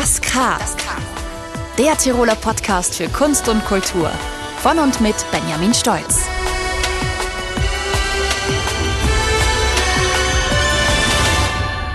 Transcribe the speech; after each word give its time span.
Das 0.00 0.20
K. 0.20 0.56
Der 1.76 1.96
Tiroler 1.96 2.36
Podcast 2.36 2.94
für 2.94 3.08
Kunst 3.08 3.48
und 3.48 3.64
Kultur. 3.64 4.08
Von 4.58 4.78
und 4.78 5.00
mit 5.00 5.16
Benjamin 5.32 5.74
Stolz. 5.74 6.24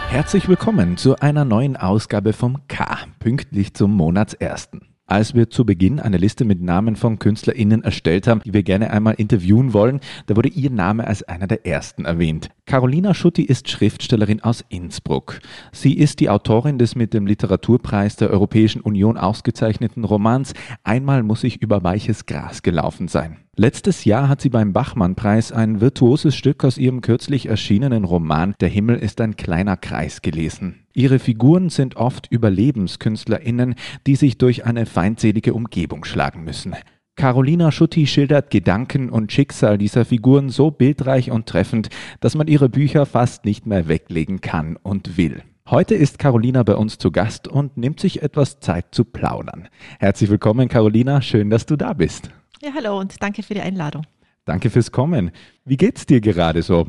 Herzlich 0.10 0.50
willkommen 0.50 0.98
zu 0.98 1.16
einer 1.20 1.46
neuen 1.46 1.78
Ausgabe 1.78 2.34
vom 2.34 2.68
K, 2.68 2.98
pünktlich 3.20 3.74
zum 3.74 3.96
Monatsersten. 3.96 4.93
Als 5.06 5.36
wir 5.36 5.50
zu 5.50 5.66
Beginn 5.66 6.00
eine 6.00 6.18
Liste 6.18 6.46
mit 6.46 6.62
Namen 6.62 6.96
von 6.96 7.20
KünstlerInnen 7.20 7.84
erstellt 7.84 8.26
haben, 8.26 8.42
die 8.46 8.54
wir 8.54 8.64
gerne 8.64 8.90
einmal 8.90 9.16
interviewen 9.16 9.74
wollen, 9.74 10.00
da 10.28 10.38
wurde 10.38 10.48
ihr 10.48 10.70
Name 10.70 11.06
als 11.06 11.24
einer 11.24 11.46
der 11.46 11.66
ersten 11.66 12.06
erwähnt. 12.06 12.50
Carolina 12.66 13.14
Schutti 13.14 13.44
ist 13.44 13.70
Schriftstellerin 13.70 14.42
aus 14.42 14.64
Innsbruck. 14.70 15.42
Sie 15.74 15.94
ist 15.98 16.22
die 16.22 16.30
Autorin 16.30 16.78
des 16.80 16.96
mit 16.96 17.14
dem 17.14 17.28
Literaturpreis 17.28 18.16
der 18.16 18.30
Europäischen 18.30 18.82
Union 18.82 19.18
ausgezeichneten 19.18 20.06
Romans 20.06 20.54
Einmal 20.84 21.22
muss 21.24 21.44
ich 21.44 21.62
über 21.62 21.84
weiches 21.84 22.26
Gras 22.26 22.62
gelaufen 22.62 23.10
sein. 23.10 23.43
Letztes 23.56 24.04
Jahr 24.04 24.30
hat 24.30 24.42
sie 24.42 24.50
beim 24.50 24.74
Bachmann-Preis 24.74 25.52
ein 25.52 25.80
virtuoses 25.80 26.36
Stück 26.36 26.66
aus 26.66 26.80
ihrem 26.80 27.02
kürzlich 27.02 27.46
erschienenen 27.46 28.04
Roman 28.04 28.56
Der 28.60 28.68
Himmel 28.68 28.96
ist 28.96 29.22
ein 29.22 29.36
kleiner 29.36 29.78
Kreis 29.78 30.24
gelesen. 30.24 30.88
Ihre 30.96 31.20
Figuren 31.20 31.70
sind 31.70 31.96
oft 31.96 32.34
UberlebenskünstlerInnen, 32.34 33.76
die 34.08 34.16
sich 34.16 34.40
durch 34.40 34.66
eine 34.66 34.88
feindselige 34.88 35.54
Umgebung 35.54 36.04
schlagen 36.04 36.44
müssen. 36.44 36.74
Carolina 37.16 37.72
Schutti 37.72 38.08
schildert 38.08 38.50
Gedanken 38.50 39.12
und 39.12 39.32
Schicksal 39.32 39.78
dieser 39.78 40.04
Figuren 40.04 40.50
so 40.50 40.72
bildreich 40.72 41.30
und 41.30 41.46
treffend, 41.46 41.90
dass 42.22 42.34
man 42.34 42.48
ihre 42.48 42.70
Bücher 42.70 43.06
fast 43.06 43.46
nicht 43.46 43.68
mehr 43.68 43.88
weglegen 43.88 44.42
kann 44.42 44.78
und 44.82 45.16
will. 45.16 45.44
Heute 45.70 45.94
ist 45.94 46.18
Carolina 46.18 46.64
bei 46.64 46.76
uns 46.76 46.98
zu 46.98 47.12
Gast 47.12 47.48
und 47.48 47.78
nimmt 47.78 48.00
sich 48.00 48.24
etwas 48.24 48.60
Zeit 48.62 48.88
zu 48.96 49.06
plaudern. 49.06 49.68
Herzlich 50.00 50.32
willkommen, 50.32 50.70
Carolina. 50.70 51.22
Schön, 51.22 51.52
dass 51.52 51.68
du 51.68 51.76
da 51.76 51.94
bist. 51.94 52.32
Ja, 52.64 52.72
hallo 52.74 52.98
und 52.98 53.22
danke 53.22 53.44
für 53.44 53.54
die 53.54 53.60
Einladung. 53.60 54.04
Danke 54.46 54.70
fürs 54.70 54.94
Kommen. 54.94 55.32
Wie 55.66 55.76
geht's 55.76 56.06
dir 56.06 56.22
gerade 56.22 56.62
so? 56.62 56.88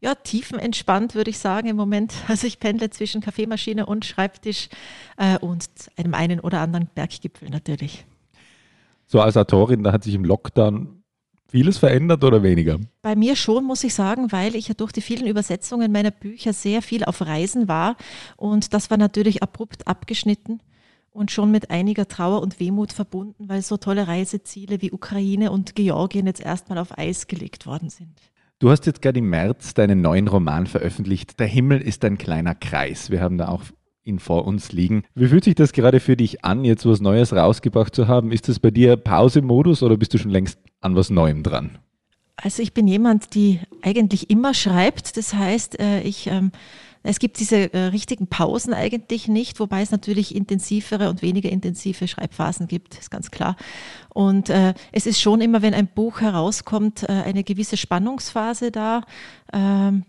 Ja, 0.00 0.14
tiefenentspannt 0.14 1.16
würde 1.16 1.30
ich 1.30 1.38
sagen 1.38 1.66
im 1.66 1.74
Moment. 1.74 2.14
Also 2.28 2.46
ich 2.46 2.60
pendle 2.60 2.90
zwischen 2.90 3.20
Kaffeemaschine 3.20 3.86
und 3.86 4.04
Schreibtisch 4.04 4.68
äh, 5.16 5.36
und 5.38 5.66
einem 5.96 6.14
einen 6.14 6.38
oder 6.38 6.60
anderen 6.60 6.88
Berggipfel 6.94 7.50
natürlich. 7.50 8.06
So 9.06 9.20
als 9.20 9.36
Autorin, 9.36 9.82
da 9.82 9.90
hat 9.90 10.04
sich 10.04 10.14
im 10.14 10.24
Lockdown 10.24 11.02
vieles 11.48 11.78
verändert 11.78 12.22
oder 12.22 12.44
weniger? 12.44 12.78
Bei 13.02 13.16
mir 13.16 13.34
schon, 13.34 13.64
muss 13.64 13.82
ich 13.82 13.94
sagen, 13.94 14.30
weil 14.30 14.54
ich 14.54 14.68
ja 14.68 14.74
durch 14.74 14.92
die 14.92 15.00
vielen 15.00 15.26
Übersetzungen 15.26 15.90
meiner 15.90 16.12
Bücher 16.12 16.52
sehr 16.52 16.80
viel 16.80 17.02
auf 17.02 17.22
Reisen 17.22 17.66
war 17.66 17.96
und 18.36 18.72
das 18.72 18.88
war 18.90 18.98
natürlich 18.98 19.42
abrupt 19.42 19.88
abgeschnitten 19.88 20.60
und 21.18 21.30
schon 21.30 21.50
mit 21.50 21.70
einiger 21.70 22.08
Trauer 22.08 22.40
und 22.40 22.60
Wehmut 22.60 22.92
verbunden, 22.92 23.48
weil 23.48 23.60
so 23.62 23.76
tolle 23.76 24.08
Reiseziele 24.08 24.80
wie 24.80 24.92
Ukraine 24.92 25.50
und 25.50 25.74
Georgien 25.74 26.26
jetzt 26.26 26.40
erstmal 26.40 26.78
auf 26.78 26.96
Eis 26.96 27.26
gelegt 27.26 27.66
worden 27.66 27.90
sind. 27.90 28.14
Du 28.60 28.70
hast 28.70 28.86
jetzt 28.86 29.02
gerade 29.02 29.18
im 29.18 29.28
März 29.28 29.74
deinen 29.74 30.00
neuen 30.00 30.26
Roman 30.26 30.66
veröffentlicht. 30.66 31.38
Der 31.38 31.46
Himmel 31.46 31.80
ist 31.80 32.04
ein 32.04 32.18
kleiner 32.18 32.54
Kreis. 32.54 33.10
Wir 33.10 33.20
haben 33.20 33.38
da 33.38 33.48
auch 33.48 33.62
ihn 34.02 34.18
vor 34.18 34.46
uns 34.46 34.72
liegen. 34.72 35.04
Wie 35.14 35.28
fühlt 35.28 35.44
sich 35.44 35.54
das 35.54 35.72
gerade 35.72 36.00
für 36.00 36.16
dich 36.16 36.44
an, 36.44 36.64
jetzt 36.64 36.86
was 36.86 37.00
Neues 37.00 37.32
rausgebracht 37.32 37.94
zu 37.94 38.08
haben? 38.08 38.32
Ist 38.32 38.48
das 38.48 38.58
bei 38.58 38.70
dir 38.70 38.96
Pause-Modus 38.96 39.82
oder 39.82 39.96
bist 39.96 40.14
du 40.14 40.18
schon 40.18 40.30
längst 40.30 40.58
an 40.80 40.96
was 40.96 41.10
Neuem 41.10 41.42
dran? 41.42 41.78
Also 42.34 42.62
ich 42.62 42.72
bin 42.72 42.86
jemand, 42.86 43.34
die 43.34 43.60
eigentlich 43.82 44.30
immer 44.30 44.54
schreibt. 44.54 45.16
Das 45.16 45.34
heißt, 45.34 45.78
äh, 45.80 46.00
ich 46.02 46.28
ähm, 46.28 46.52
es 47.02 47.18
gibt 47.18 47.38
diese 47.38 47.72
äh, 47.72 47.78
richtigen 47.86 48.26
Pausen 48.26 48.74
eigentlich 48.74 49.28
nicht, 49.28 49.60
wobei 49.60 49.82
es 49.82 49.90
natürlich 49.90 50.34
intensivere 50.34 51.08
und 51.08 51.22
weniger 51.22 51.50
intensive 51.50 52.08
Schreibphasen 52.08 52.66
gibt, 52.66 52.98
ist 52.98 53.10
ganz 53.10 53.30
klar. 53.30 53.56
Und 54.10 54.50
äh, 54.50 54.74
es 54.90 55.06
ist 55.06 55.20
schon 55.20 55.40
immer, 55.40 55.62
wenn 55.62 55.74
ein 55.74 55.86
Buch 55.86 56.20
herauskommt, 56.20 57.04
äh, 57.04 57.12
eine 57.12 57.44
gewisse 57.44 57.76
Spannungsphase 57.76 58.70
da, 58.70 59.02
äh, 59.52 59.58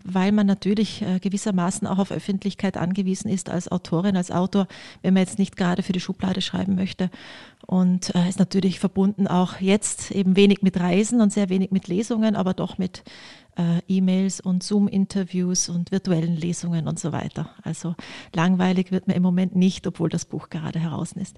weil 0.04 0.32
man 0.32 0.46
natürlich 0.46 1.02
äh, 1.02 1.20
gewissermaßen 1.20 1.86
auch 1.86 1.98
auf 1.98 2.10
Öffentlichkeit 2.10 2.76
angewiesen 2.76 3.30
ist 3.30 3.50
als 3.50 3.70
Autorin, 3.70 4.16
als 4.16 4.30
Autor, 4.30 4.66
wenn 5.02 5.14
man 5.14 5.22
jetzt 5.22 5.38
nicht 5.38 5.56
gerade 5.56 5.82
für 5.82 5.92
die 5.92 6.00
Schublade 6.00 6.42
schreiben 6.42 6.74
möchte. 6.74 7.10
Und 7.66 8.14
äh, 8.14 8.28
ist 8.28 8.38
natürlich 8.38 8.80
verbunden 8.80 9.26
auch 9.26 9.60
jetzt 9.60 10.10
eben 10.10 10.36
wenig 10.36 10.62
mit 10.62 10.80
Reisen 10.80 11.20
und 11.20 11.32
sehr 11.32 11.48
wenig 11.48 11.70
mit 11.70 11.88
Lesungen, 11.88 12.34
aber 12.34 12.54
doch 12.54 12.78
mit 12.78 13.04
äh, 13.56 13.80
E-Mails 13.86 14.40
und 14.40 14.62
Zoom-Interviews 14.62 15.68
und 15.68 15.92
virtuellen 15.92 16.36
Lesungen 16.36 16.88
und 16.88 16.98
so 16.98 17.12
weiter. 17.12 17.50
Also 17.62 17.94
langweilig 18.34 18.90
wird 18.90 19.06
mir 19.06 19.14
im 19.14 19.22
Moment 19.22 19.54
nicht, 19.54 19.86
obwohl 19.86 20.08
das 20.08 20.24
Buch 20.24 20.48
gerade 20.48 20.78
heraus 20.78 21.12
ist. 21.12 21.36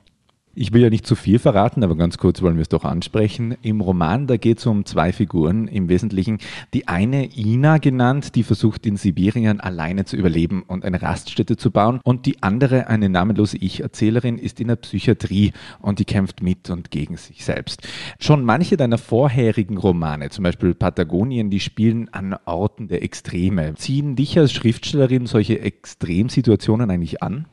Ich 0.55 0.75
will 0.75 0.83
ja 0.83 0.91
nicht 0.91 1.07
zu 1.07 1.15
viel 1.15 1.39
verraten, 1.39 1.83
aber 1.83 1.97
ganz 1.97 2.19
kurz 2.19 2.43
wollen 2.43 2.57
wir 2.57 2.63
es 2.63 2.69
doch 2.69 2.85
ansprechen. 2.85 3.57
Im 3.63 3.81
Roman, 3.81 4.27
da 4.27 4.37
geht 4.37 4.59
es 4.59 4.67
um 4.67 4.85
zwei 4.85 5.11
Figuren 5.11 5.67
im 5.67 5.89
Wesentlichen. 5.89 6.39
Die 6.75 6.89
eine, 6.89 7.35
Ina 7.35 7.79
genannt, 7.79 8.35
die 8.35 8.43
versucht 8.43 8.85
in 8.85 8.99
Sibirien 8.99 9.61
alleine 9.61 10.05
zu 10.05 10.15
überleben 10.15 10.63
und 10.67 10.85
eine 10.85 11.01
Raststätte 11.01 11.57
zu 11.57 11.71
bauen. 11.71 12.01
Und 12.05 12.27
die 12.27 12.43
andere, 12.43 12.89
eine 12.89 13.09
namenlose 13.09 13.57
Ich-Erzählerin, 13.57 14.37
ist 14.37 14.61
in 14.61 14.69
der 14.69 14.77
Psychiatrie 14.77 15.55
und 15.81 16.01
die 16.01 16.05
kämpft 16.05 16.43
mit 16.43 16.69
und 16.69 16.91
gegen 16.91 17.17
sich 17.17 17.47
selbst. 17.47 17.89
Schon 18.19 18.45
manche 18.45 18.77
deiner 18.77 18.99
vorherigen 18.99 19.79
Romane, 19.79 20.29
zum 20.29 20.43
Beispiel 20.43 20.75
Patagonien, 20.75 21.49
die 21.49 21.61
spielen 21.61 22.11
an 22.13 22.37
Orten 22.45 22.89
der 22.89 23.03
Extreme. 23.03 23.75
Ziehen 23.77 24.17
dich 24.17 24.39
als 24.39 24.53
Schriftstellerin 24.53 25.25
solche 25.25 25.61
Extremsituationen 25.61 26.91
eigentlich 26.91 27.23
an? 27.23 27.47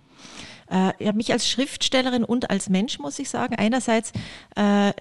Äh, 0.70 0.92
ja, 1.04 1.14
mich 1.14 1.32
als 1.32 1.50
Schriftstellerin 1.50 2.24
und 2.24 2.50
als 2.50 2.70
Mensch 2.70 3.00
muss 3.00 3.18
ich 3.20 3.30
sagen, 3.30 3.56
einerseits 3.56 4.12
äh, 4.56 4.94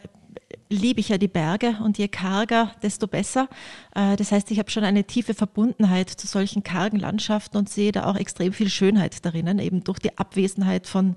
liebe 0.70 1.00
ich 1.00 1.08
ja 1.08 1.18
die 1.18 1.28
Berge 1.28 1.76
und 1.82 1.98
je 1.98 2.08
karger, 2.08 2.72
desto 2.82 3.06
besser. 3.06 3.48
Äh, 3.94 4.16
das 4.16 4.32
heißt, 4.32 4.50
ich 4.50 4.58
habe 4.58 4.70
schon 4.70 4.84
eine 4.84 5.04
tiefe 5.04 5.34
Verbundenheit 5.34 6.10
zu 6.10 6.26
solchen 6.26 6.62
kargen 6.62 6.98
Landschaften 6.98 7.56
und 7.56 7.68
sehe 7.68 7.92
da 7.92 8.04
auch 8.04 8.16
extrem 8.16 8.52
viel 8.52 8.68
Schönheit 8.68 9.24
darin, 9.24 9.58
eben 9.58 9.84
durch 9.84 9.98
die 9.98 10.16
Abwesenheit 10.18 10.86
von 10.86 11.16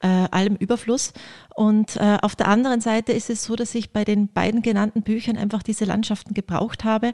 äh, 0.00 0.06
allem 0.06 0.56
Überfluss. 0.56 1.12
Und 1.54 1.96
äh, 1.96 2.18
auf 2.22 2.36
der 2.36 2.48
anderen 2.48 2.80
Seite 2.80 3.12
ist 3.12 3.28
es 3.28 3.44
so, 3.44 3.56
dass 3.56 3.74
ich 3.74 3.90
bei 3.90 4.04
den 4.04 4.28
beiden 4.28 4.62
genannten 4.62 5.02
Büchern 5.02 5.36
einfach 5.36 5.62
diese 5.62 5.84
Landschaften 5.84 6.34
gebraucht 6.34 6.84
habe. 6.84 7.12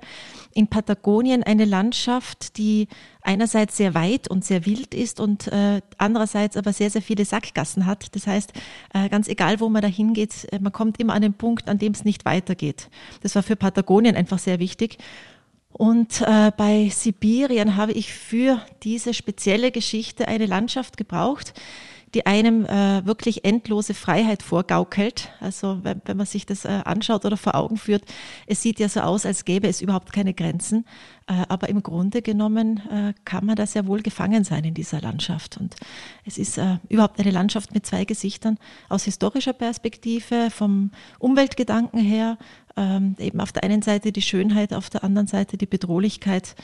In 0.54 0.68
Patagonien 0.68 1.42
eine 1.42 1.64
Landschaft, 1.64 2.56
die 2.56 2.88
einerseits 3.22 3.76
sehr 3.76 3.94
weit 3.94 4.28
und 4.28 4.44
sehr 4.44 4.64
wild 4.64 4.94
ist 4.94 5.20
und 5.20 5.48
äh, 5.48 5.82
andererseits 5.98 6.56
aber 6.56 6.72
sehr, 6.72 6.90
sehr 6.90 7.02
viele 7.02 7.24
Sackgassen 7.24 7.84
hat. 7.84 8.14
Das 8.14 8.26
heißt, 8.26 8.52
äh, 8.94 9.08
ganz 9.08 9.28
egal, 9.28 9.60
wo 9.60 9.68
man 9.68 9.82
da 9.82 9.88
hingeht, 9.88 10.46
äh, 10.52 10.58
man 10.58 10.72
kommt 10.72 10.98
immer 11.00 11.14
an 11.14 11.22
den 11.22 11.34
Punkt, 11.34 11.68
an 11.68 11.77
dem 11.78 11.92
es 11.92 12.04
nicht 12.04 12.24
weitergeht. 12.24 12.88
Das 13.22 13.34
war 13.34 13.42
für 13.42 13.56
Patagonien 13.56 14.16
einfach 14.16 14.38
sehr 14.38 14.58
wichtig. 14.58 14.98
Und 15.72 16.22
äh, 16.22 16.50
bei 16.56 16.88
Sibirien 16.90 17.76
habe 17.76 17.92
ich 17.92 18.12
für 18.12 18.60
diese 18.82 19.14
spezielle 19.14 19.70
Geschichte 19.70 20.26
eine 20.26 20.46
Landschaft 20.46 20.96
gebraucht, 20.96 21.52
die 22.14 22.26
einem 22.26 22.64
äh, 22.64 23.04
wirklich 23.04 23.44
endlose 23.44 23.94
Freiheit 23.94 24.42
vorgaukelt. 24.42 25.30
Also 25.40 25.80
wenn, 25.82 26.00
wenn 26.04 26.16
man 26.16 26.26
sich 26.26 26.46
das 26.46 26.64
äh, 26.64 26.80
anschaut 26.84 27.24
oder 27.24 27.36
vor 27.36 27.54
Augen 27.54 27.76
führt, 27.76 28.04
es 28.46 28.62
sieht 28.62 28.80
ja 28.80 28.88
so 28.88 29.00
aus, 29.00 29.26
als 29.26 29.44
gäbe 29.44 29.68
es 29.68 29.82
überhaupt 29.82 30.12
keine 30.12 30.34
Grenzen. 30.34 30.84
Äh, 31.26 31.44
aber 31.48 31.68
im 31.68 31.82
Grunde 31.82 32.22
genommen 32.22 32.80
äh, 32.90 33.12
kann 33.24 33.44
man 33.44 33.56
da 33.56 33.66
sehr 33.66 33.86
wohl 33.86 34.00
gefangen 34.00 34.44
sein 34.44 34.64
in 34.64 34.74
dieser 34.74 35.00
Landschaft. 35.00 35.58
Und 35.58 35.76
es 36.24 36.38
ist 36.38 36.56
äh, 36.56 36.78
überhaupt 36.88 37.20
eine 37.20 37.30
Landschaft 37.30 37.74
mit 37.74 37.84
zwei 37.84 38.04
Gesichtern 38.04 38.58
aus 38.88 39.04
historischer 39.04 39.52
Perspektive, 39.52 40.48
vom 40.50 40.90
Umweltgedanken 41.18 42.00
her, 42.00 42.38
ähm, 42.76 43.16
eben 43.18 43.40
auf 43.40 43.52
der 43.52 43.64
einen 43.64 43.82
Seite 43.82 44.12
die 44.12 44.22
Schönheit, 44.22 44.72
auf 44.72 44.88
der 44.88 45.04
anderen 45.04 45.26
Seite 45.26 45.58
die 45.58 45.66
Bedrohlichkeit. 45.66 46.54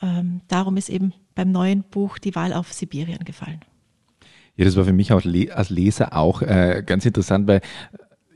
Ähm, 0.00 0.40
darum 0.48 0.76
ist 0.78 0.88
eben 0.88 1.12
beim 1.34 1.52
neuen 1.52 1.82
Buch 1.82 2.18
die 2.18 2.34
Wahl 2.34 2.54
auf 2.54 2.72
Sibirien 2.72 3.24
gefallen. 3.24 3.60
Ja, 4.56 4.64
das 4.64 4.76
war 4.76 4.84
für 4.84 4.92
mich 4.92 5.12
auch 5.12 5.22
als 5.24 5.70
Leser 5.70 6.16
auch 6.16 6.42
äh, 6.42 6.82
ganz 6.86 7.04
interessant, 7.04 7.48
weil 7.48 7.60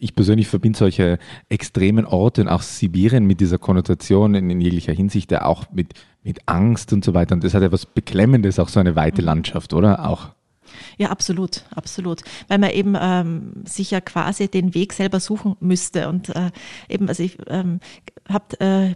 ich 0.00 0.14
persönlich 0.14 0.48
verbinde 0.48 0.78
solche 0.78 1.18
extremen 1.48 2.04
Orte 2.04 2.42
und 2.42 2.48
auch 2.48 2.62
Sibirien 2.62 3.24
mit 3.24 3.40
dieser 3.40 3.58
Konnotation 3.58 4.34
in, 4.34 4.50
in, 4.50 4.60
jeglicher 4.60 4.92
Hinsicht, 4.92 5.30
ja 5.32 5.44
auch 5.44 5.64
mit, 5.72 5.94
mit 6.22 6.40
Angst 6.46 6.92
und 6.92 7.04
so 7.04 7.14
weiter. 7.14 7.34
Und 7.34 7.44
das 7.44 7.54
hat 7.54 7.62
etwas 7.62 7.86
Beklemmendes, 7.86 8.58
auch 8.58 8.68
so 8.68 8.80
eine 8.80 8.96
weite 8.96 9.22
mhm. 9.22 9.26
Landschaft, 9.26 9.72
oder? 9.74 10.08
Auch. 10.08 10.30
Ja, 10.98 11.10
absolut, 11.10 11.64
absolut. 11.74 12.22
Weil 12.48 12.58
man 12.58 12.70
eben 12.70 12.96
ähm, 13.00 13.52
sich 13.64 13.90
ja 13.90 14.00
quasi 14.00 14.48
den 14.48 14.74
Weg 14.74 14.92
selber 14.92 15.20
suchen 15.20 15.56
müsste. 15.60 16.08
Und 16.08 16.28
äh, 16.30 16.50
eben, 16.88 17.08
also 17.08 17.22
ich 17.22 17.38
ähm, 17.48 17.80
habe 18.28 18.60
äh, 18.60 18.94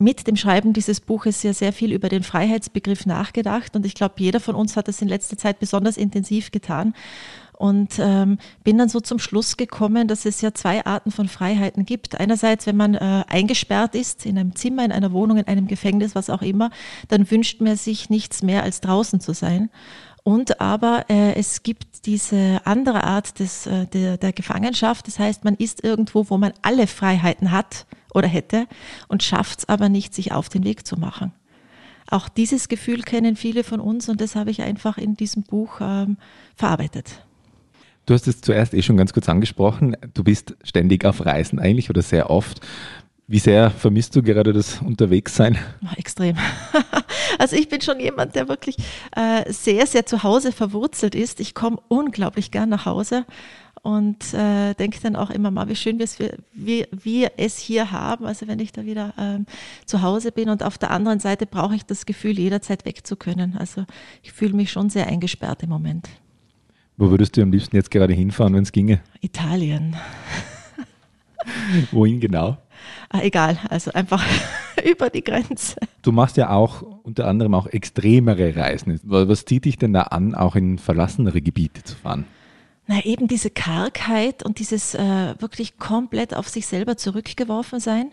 mit 0.00 0.26
dem 0.26 0.34
Schreiben 0.36 0.72
dieses 0.72 1.00
Buches 1.00 1.42
ja 1.42 1.52
sehr 1.52 1.72
viel 1.72 1.92
über 1.92 2.08
den 2.08 2.22
Freiheitsbegriff 2.22 3.06
nachgedacht 3.06 3.76
und 3.76 3.84
ich 3.84 3.94
glaube, 3.94 4.14
jeder 4.18 4.40
von 4.40 4.54
uns 4.54 4.76
hat 4.76 4.88
das 4.88 5.02
in 5.02 5.08
letzter 5.08 5.36
Zeit 5.36 5.60
besonders 5.60 5.96
intensiv 5.96 6.50
getan 6.50 6.94
und 7.60 7.98
ähm, 7.98 8.38
bin 8.64 8.78
dann 8.78 8.88
so 8.88 9.00
zum 9.00 9.18
Schluss 9.18 9.58
gekommen, 9.58 10.08
dass 10.08 10.24
es 10.24 10.40
ja 10.40 10.54
zwei 10.54 10.86
Arten 10.86 11.10
von 11.10 11.28
Freiheiten 11.28 11.84
gibt. 11.84 12.18
Einerseits, 12.18 12.66
wenn 12.66 12.78
man 12.78 12.94
äh, 12.94 13.24
eingesperrt 13.28 13.94
ist 13.94 14.24
in 14.24 14.38
einem 14.38 14.56
Zimmer, 14.56 14.82
in 14.82 14.92
einer 14.92 15.12
Wohnung, 15.12 15.36
in 15.36 15.46
einem 15.46 15.66
Gefängnis, 15.66 16.14
was 16.14 16.30
auch 16.30 16.40
immer, 16.40 16.70
dann 17.08 17.30
wünscht 17.30 17.60
man 17.60 17.76
sich 17.76 18.08
nichts 18.08 18.42
mehr 18.42 18.62
als 18.62 18.80
draußen 18.80 19.20
zu 19.20 19.34
sein. 19.34 19.68
Und 20.22 20.60
aber 20.60 21.06
äh, 21.08 21.34
es 21.34 21.62
gibt 21.62 22.06
diese 22.06 22.60
andere 22.64 23.04
Art 23.04 23.38
des, 23.38 23.66
äh, 23.66 23.86
der, 23.86 24.16
der 24.16 24.32
Gefangenschaft. 24.32 25.06
Das 25.06 25.18
heißt, 25.18 25.44
man 25.44 25.54
ist 25.54 25.82
irgendwo, 25.82 26.28
wo 26.28 26.38
man 26.38 26.52
alle 26.62 26.86
Freiheiten 26.86 27.50
hat 27.50 27.86
oder 28.12 28.28
hätte 28.28 28.66
und 29.08 29.22
schafft 29.22 29.60
es 29.60 29.68
aber 29.68 29.88
nicht, 29.88 30.14
sich 30.14 30.32
auf 30.32 30.48
den 30.48 30.64
Weg 30.64 30.86
zu 30.86 30.98
machen. 30.98 31.32
Auch 32.10 32.28
dieses 32.28 32.68
Gefühl 32.68 33.02
kennen 33.02 33.36
viele 33.36 33.64
von 33.64 33.80
uns 33.80 34.08
und 34.08 34.20
das 34.20 34.34
habe 34.34 34.50
ich 34.50 34.62
einfach 34.62 34.98
in 34.98 35.16
diesem 35.16 35.44
Buch 35.44 35.80
ähm, 35.80 36.16
verarbeitet. 36.56 37.24
Du 38.06 38.14
hast 38.14 38.26
es 38.26 38.40
zuerst 38.40 38.74
eh 38.74 38.82
schon 38.82 38.96
ganz 38.96 39.12
kurz 39.12 39.28
angesprochen. 39.28 39.96
Du 40.14 40.24
bist 40.24 40.56
ständig 40.64 41.04
auf 41.04 41.24
Reisen 41.24 41.60
eigentlich 41.60 41.90
oder 41.90 42.02
sehr 42.02 42.28
oft. 42.28 42.60
Wie 43.30 43.38
sehr 43.38 43.70
vermisst 43.70 44.16
du 44.16 44.24
gerade 44.24 44.52
das 44.52 44.82
Unterwegssein? 44.82 45.56
Oh, 45.84 45.94
extrem. 45.96 46.36
Also 47.38 47.54
ich 47.56 47.68
bin 47.68 47.80
schon 47.80 48.00
jemand, 48.00 48.34
der 48.34 48.48
wirklich 48.48 48.76
äh, 49.16 49.50
sehr, 49.50 49.86
sehr 49.86 50.04
zu 50.04 50.24
Hause 50.24 50.50
verwurzelt 50.50 51.14
ist. 51.14 51.38
Ich 51.40 51.54
komme 51.54 51.78
unglaublich 51.88 52.50
gern 52.50 52.68
nach 52.68 52.84
Hause 52.86 53.24
und 53.82 54.34
äh, 54.34 54.74
denke 54.74 54.98
dann 55.00 55.14
auch 55.14 55.30
immer 55.30 55.50
mal, 55.52 55.68
wie 55.68 55.76
schön 55.76 55.98
wir, 56.00 56.06
wir, 56.52 56.88
wir 56.90 57.32
es 57.36 57.56
hier 57.56 57.92
haben, 57.92 58.26
also 58.26 58.48
wenn 58.48 58.58
ich 58.58 58.72
da 58.72 58.84
wieder 58.84 59.14
ähm, 59.16 59.46
zu 59.86 60.02
Hause 60.02 60.32
bin. 60.32 60.50
Und 60.50 60.64
auf 60.64 60.76
der 60.76 60.90
anderen 60.90 61.20
Seite 61.20 61.46
brauche 61.46 61.76
ich 61.76 61.86
das 61.86 62.04
Gefühl, 62.04 62.36
jederzeit 62.36 62.84
weg 62.84 63.06
zu 63.06 63.14
können. 63.14 63.56
Also 63.56 63.86
ich 64.22 64.32
fühle 64.32 64.54
mich 64.54 64.72
schon 64.72 64.90
sehr 64.90 65.06
eingesperrt 65.06 65.62
im 65.62 65.70
Moment. 65.70 66.08
Wo 66.96 67.10
würdest 67.10 67.36
du 67.36 67.42
am 67.42 67.52
liebsten 67.52 67.76
jetzt 67.76 67.92
gerade 67.92 68.12
hinfahren, 68.12 68.54
wenn 68.54 68.64
es 68.64 68.72
ginge? 68.72 69.00
Italien. 69.20 69.96
Wohin 71.92 72.20
genau? 72.20 72.58
Ah, 73.08 73.20
egal, 73.22 73.58
also 73.68 73.92
einfach 73.92 74.24
über 74.84 75.10
die 75.10 75.24
Grenze. 75.24 75.76
Du 76.02 76.12
machst 76.12 76.36
ja 76.36 76.50
auch 76.50 76.82
unter 77.02 77.26
anderem 77.26 77.54
auch 77.54 77.66
extremere 77.66 78.54
Reisen. 78.56 79.00
Was 79.02 79.44
zieht 79.44 79.64
dich 79.64 79.78
denn 79.78 79.92
da 79.92 80.02
an, 80.02 80.34
auch 80.34 80.56
in 80.56 80.78
verlassenere 80.78 81.40
Gebiete 81.40 81.82
zu 81.82 81.96
fahren? 81.96 82.24
Na, 82.86 83.04
eben 83.04 83.28
diese 83.28 83.50
Kargheit 83.50 84.42
und 84.42 84.58
dieses 84.58 84.94
äh, 84.94 85.34
wirklich 85.38 85.78
komplett 85.78 86.34
auf 86.34 86.48
sich 86.48 86.66
selber 86.66 86.96
zurückgeworfen 86.96 87.78
sein. 87.78 88.10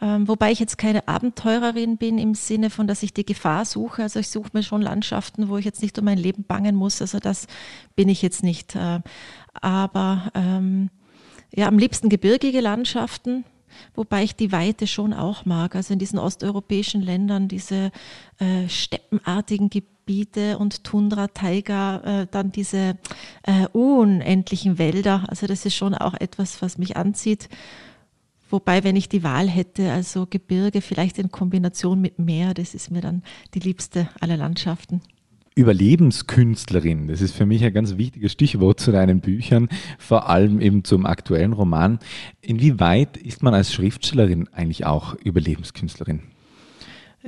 Ähm, 0.00 0.28
wobei 0.28 0.52
ich 0.52 0.60
jetzt 0.60 0.76
keine 0.76 1.08
Abenteurerin 1.08 1.96
bin 1.96 2.18
im 2.18 2.34
Sinne 2.34 2.68
von, 2.68 2.86
dass 2.86 3.02
ich 3.02 3.14
die 3.14 3.24
Gefahr 3.24 3.64
suche. 3.64 4.02
Also 4.02 4.20
ich 4.20 4.28
suche 4.28 4.50
mir 4.52 4.62
schon 4.62 4.82
Landschaften, 4.82 5.48
wo 5.48 5.56
ich 5.56 5.64
jetzt 5.64 5.82
nicht 5.82 5.98
um 5.98 6.04
mein 6.04 6.18
Leben 6.18 6.44
bangen 6.44 6.76
muss. 6.76 7.00
Also 7.00 7.18
das 7.18 7.46
bin 7.94 8.08
ich 8.08 8.20
jetzt 8.20 8.42
nicht. 8.42 8.76
Äh, 8.76 9.00
aber 9.54 10.30
ähm, 10.34 10.90
ja, 11.54 11.66
am 11.66 11.78
liebsten 11.78 12.10
gebirgige 12.10 12.60
Landschaften, 12.60 13.44
wobei 13.94 14.24
ich 14.24 14.36
die 14.36 14.52
Weite 14.52 14.86
schon 14.86 15.12
auch 15.12 15.44
mag. 15.44 15.74
Also 15.74 15.92
in 15.92 15.98
diesen 15.98 16.18
osteuropäischen 16.18 17.02
Ländern 17.02 17.48
diese 17.48 17.90
äh, 18.38 18.68
steppenartigen 18.68 19.70
Gebiete 19.70 20.58
und 20.58 20.84
Tundra, 20.84 21.28
Taiga, 21.28 22.22
äh, 22.22 22.26
dann 22.30 22.52
diese 22.52 22.96
äh, 23.42 23.66
unendlichen 23.72 24.78
Wälder. 24.78 25.24
Also 25.28 25.46
das 25.46 25.66
ist 25.66 25.74
schon 25.74 25.94
auch 25.94 26.14
etwas, 26.14 26.62
was 26.62 26.78
mich 26.78 26.96
anzieht. 26.96 27.48
Wobei, 28.48 28.84
wenn 28.84 28.94
ich 28.94 29.08
die 29.08 29.24
Wahl 29.24 29.48
hätte, 29.48 29.90
also 29.90 30.26
Gebirge 30.28 30.80
vielleicht 30.80 31.18
in 31.18 31.32
Kombination 31.32 32.00
mit 32.00 32.18
Meer, 32.18 32.54
das 32.54 32.74
ist 32.74 32.90
mir 32.90 33.00
dann 33.00 33.22
die 33.54 33.58
liebste 33.58 34.08
aller 34.20 34.36
Landschaften. 34.36 35.00
Überlebenskünstlerin, 35.56 37.08
das 37.08 37.22
ist 37.22 37.34
für 37.34 37.46
mich 37.46 37.64
ein 37.64 37.72
ganz 37.72 37.96
wichtiges 37.96 38.30
Stichwort 38.30 38.78
zu 38.78 38.92
deinen 38.92 39.20
Büchern, 39.20 39.70
vor 39.98 40.28
allem 40.28 40.60
eben 40.60 40.84
zum 40.84 41.06
aktuellen 41.06 41.54
Roman. 41.54 41.98
Inwieweit 42.42 43.16
ist 43.16 43.42
man 43.42 43.54
als 43.54 43.72
Schriftstellerin 43.72 44.48
eigentlich 44.52 44.84
auch 44.84 45.14
Überlebenskünstlerin? 45.14 46.20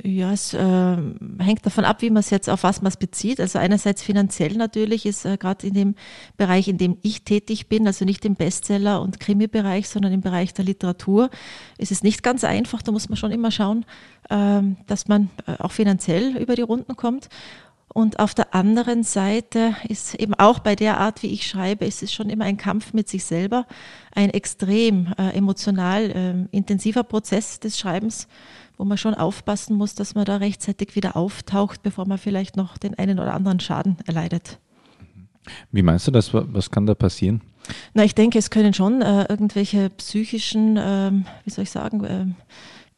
Ja, 0.03 0.31
es 0.31 0.53
äh, 0.53 0.97
hängt 1.39 1.65
davon 1.65 1.83
ab, 1.83 2.01
wie 2.01 2.09
man 2.09 2.19
es 2.19 2.29
jetzt 2.29 2.49
auf 2.49 2.63
was 2.63 2.81
man 2.81 2.89
es 2.89 2.97
bezieht. 2.97 3.41
Also 3.41 3.59
einerseits 3.59 4.01
finanziell 4.03 4.53
natürlich 4.53 5.05
ist 5.05 5.25
äh, 5.25 5.35
gerade 5.35 5.67
in 5.67 5.73
dem 5.73 5.95
Bereich, 6.37 6.67
in 6.67 6.77
dem 6.77 6.97
ich 7.01 7.23
tätig 7.23 7.67
bin, 7.67 7.85
also 7.85 8.05
nicht 8.05 8.23
im 8.23 8.35
Bestseller- 8.35 9.01
und 9.01 9.19
Krimi-Bereich, 9.19 9.89
sondern 9.89 10.13
im 10.13 10.21
Bereich 10.21 10.53
der 10.53 10.65
Literatur, 10.65 11.29
ist 11.77 11.91
es 11.91 12.03
nicht 12.03 12.23
ganz 12.23 12.43
einfach. 12.43 12.81
Da 12.81 12.91
muss 12.91 13.09
man 13.09 13.17
schon 13.17 13.31
immer 13.31 13.51
schauen, 13.51 13.85
äh, 14.29 14.61
dass 14.87 15.07
man 15.07 15.31
äh, 15.47 15.61
auch 15.61 15.71
finanziell 15.71 16.37
über 16.37 16.55
die 16.55 16.61
Runden 16.61 16.95
kommt. 16.95 17.27
Und 17.91 18.19
auf 18.19 18.35
der 18.35 18.53
anderen 18.53 19.03
Seite 19.03 19.75
ist 19.87 20.13
eben 20.15 20.35
auch 20.35 20.59
bei 20.59 20.75
der 20.75 20.99
Art, 20.99 21.23
wie 21.23 21.33
ich 21.33 21.47
schreibe, 21.47 21.85
ist 21.85 22.03
es 22.03 22.13
schon 22.13 22.29
immer 22.29 22.45
ein 22.45 22.57
Kampf 22.57 22.93
mit 22.93 23.09
sich 23.09 23.25
selber, 23.25 23.65
ein 24.13 24.29
extrem 24.29 25.13
äh, 25.17 25.35
emotional 25.35 26.11
äh, 26.11 26.55
intensiver 26.55 27.03
Prozess 27.03 27.59
des 27.59 27.79
Schreibens 27.79 28.27
wo 28.79 28.85
man 28.85 28.97
schon 28.97 29.13
aufpassen 29.13 29.75
muss, 29.75 29.93
dass 29.93 30.15
man 30.15 30.23
da 30.23 30.37
rechtzeitig 30.37 30.95
wieder 30.95 31.17
auftaucht, 31.17 31.83
bevor 31.83 32.07
man 32.07 32.17
vielleicht 32.17 32.55
noch 32.55 32.77
den 32.77 32.97
einen 32.97 33.19
oder 33.19 33.33
anderen 33.33 33.59
Schaden 33.59 33.97
erleidet. 34.07 34.57
Wie 35.71 35.81
meinst 35.81 36.07
du 36.07 36.11
das? 36.11 36.33
Was 36.33 36.71
kann 36.71 36.85
da 36.85 36.95
passieren? 36.95 37.41
Na, 37.93 38.05
ich 38.05 38.15
denke, 38.15 38.39
es 38.39 38.49
können 38.49 38.73
schon 38.73 39.01
äh, 39.01 39.25
irgendwelche 39.27 39.89
psychischen, 39.89 40.77
ähm, 40.79 41.25
wie 41.43 41.49
soll 41.49 41.65
ich 41.65 41.71
sagen, 41.71 42.03
äh, 42.05 42.25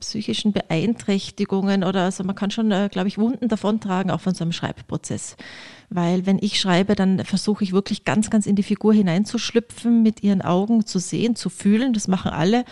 psychischen 0.02 0.52
Beeinträchtigungen 0.52 1.86
oder 1.86 2.04
also 2.04 2.24
man 2.26 2.36
kann 2.36 2.52
schon, 2.52 2.72
äh, 2.72 2.90
glaube 2.92 3.08
ich, 3.08 3.18
Wunden 3.18 3.48
davontragen, 3.48 4.12
auch 4.12 4.20
von 4.20 4.34
so 4.34 4.44
einem 4.44 4.52
Schreibprozess. 4.52 5.38
Weil 5.90 6.26
wenn 6.26 6.38
ich 6.42 6.60
schreibe, 6.60 6.96
dann 6.96 7.24
versuche 7.24 7.64
ich 7.64 7.72
wirklich 7.72 8.04
ganz, 8.04 8.30
ganz 8.30 8.46
in 8.46 8.56
die 8.56 8.64
Figur 8.64 8.94
hineinzuschlüpfen, 8.94 10.04
mit 10.04 10.24
ihren 10.24 10.42
Augen 10.42 10.86
zu 10.86 11.00
sehen, 11.00 11.36
zu 11.36 11.50
fühlen. 11.50 11.94
Das 11.94 12.08
machen 12.08 12.32
alle 12.32 12.66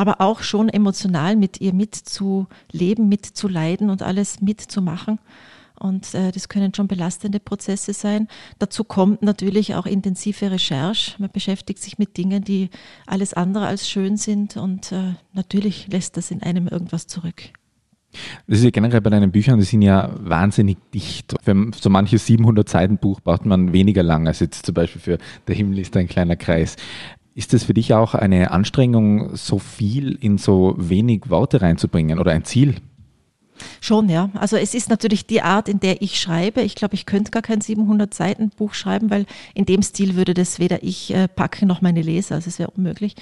aber 0.00 0.22
auch 0.22 0.42
schon 0.42 0.70
emotional 0.70 1.36
mit 1.36 1.60
ihr 1.60 1.74
mitzuleben, 1.74 3.08
mitzuleiden 3.08 3.90
und 3.90 4.02
alles 4.02 4.40
mitzumachen. 4.40 5.18
Und 5.80 6.14
äh, 6.14 6.30
das 6.30 6.48
können 6.48 6.74
schon 6.74 6.88
belastende 6.88 7.40
Prozesse 7.40 7.94
sein. 7.94 8.28
Dazu 8.58 8.84
kommt 8.84 9.22
natürlich 9.22 9.74
auch 9.74 9.86
intensive 9.86 10.50
Recherche. 10.50 11.14
Man 11.18 11.30
beschäftigt 11.32 11.80
sich 11.80 11.98
mit 11.98 12.18
Dingen, 12.18 12.44
die 12.44 12.68
alles 13.06 13.32
andere 13.32 13.66
als 13.66 13.88
schön 13.88 14.18
sind. 14.18 14.58
Und 14.58 14.92
äh, 14.92 15.14
natürlich 15.32 15.88
lässt 15.88 16.18
das 16.18 16.30
in 16.30 16.42
einem 16.42 16.68
irgendwas 16.68 17.06
zurück. 17.06 17.50
Das 18.46 18.58
ist 18.58 18.64
ja 18.64 18.70
generell 18.70 19.00
bei 19.00 19.10
deinen 19.10 19.30
Büchern, 19.30 19.58
die 19.58 19.64
sind 19.64 19.82
ja 19.82 20.10
wahnsinnig 20.18 20.76
dicht. 20.92 21.34
Für 21.42 21.70
so 21.80 21.88
manches 21.88 22.26
700 22.26 22.68
Seiten 22.68 22.98
Buch 22.98 23.20
braucht 23.20 23.46
man 23.46 23.72
weniger 23.72 24.02
lang 24.02 24.26
als 24.26 24.40
jetzt 24.40 24.66
zum 24.66 24.74
Beispiel 24.74 25.00
für 25.00 25.18
Der 25.48 25.54
Himmel 25.54 25.78
ist 25.78 25.96
ein 25.96 26.08
kleiner 26.08 26.36
Kreis. 26.36 26.76
Ist 27.34 27.54
es 27.54 27.64
für 27.64 27.74
dich 27.74 27.94
auch 27.94 28.14
eine 28.14 28.50
Anstrengung, 28.50 29.36
so 29.36 29.58
viel 29.58 30.18
in 30.20 30.36
so 30.36 30.74
wenig 30.76 31.30
Worte 31.30 31.62
reinzubringen 31.62 32.18
oder 32.18 32.32
ein 32.32 32.44
Ziel? 32.44 32.74
Schon, 33.80 34.08
ja. 34.08 34.30
Also 34.34 34.56
es 34.56 34.74
ist 34.74 34.90
natürlich 34.90 35.26
die 35.26 35.42
Art, 35.42 35.68
in 35.68 35.80
der 35.80 36.02
ich 36.02 36.20
schreibe. 36.20 36.62
Ich 36.62 36.74
glaube, 36.74 36.94
ich 36.94 37.06
könnte 37.06 37.30
gar 37.30 37.42
kein 37.42 37.60
700 37.60 38.12
Seiten 38.12 38.50
Buch 38.50 38.74
schreiben, 38.74 39.10
weil 39.10 39.26
in 39.54 39.66
dem 39.66 39.82
Stil 39.82 40.16
würde 40.16 40.34
das 40.34 40.58
weder 40.58 40.82
ich 40.82 41.12
äh, 41.14 41.28
packen 41.28 41.68
noch 41.68 41.82
meine 41.82 42.02
Leser. 42.02 42.36
Also 42.36 42.48
es 42.48 42.58
wäre 42.58 42.70
unmöglich. 42.70 43.14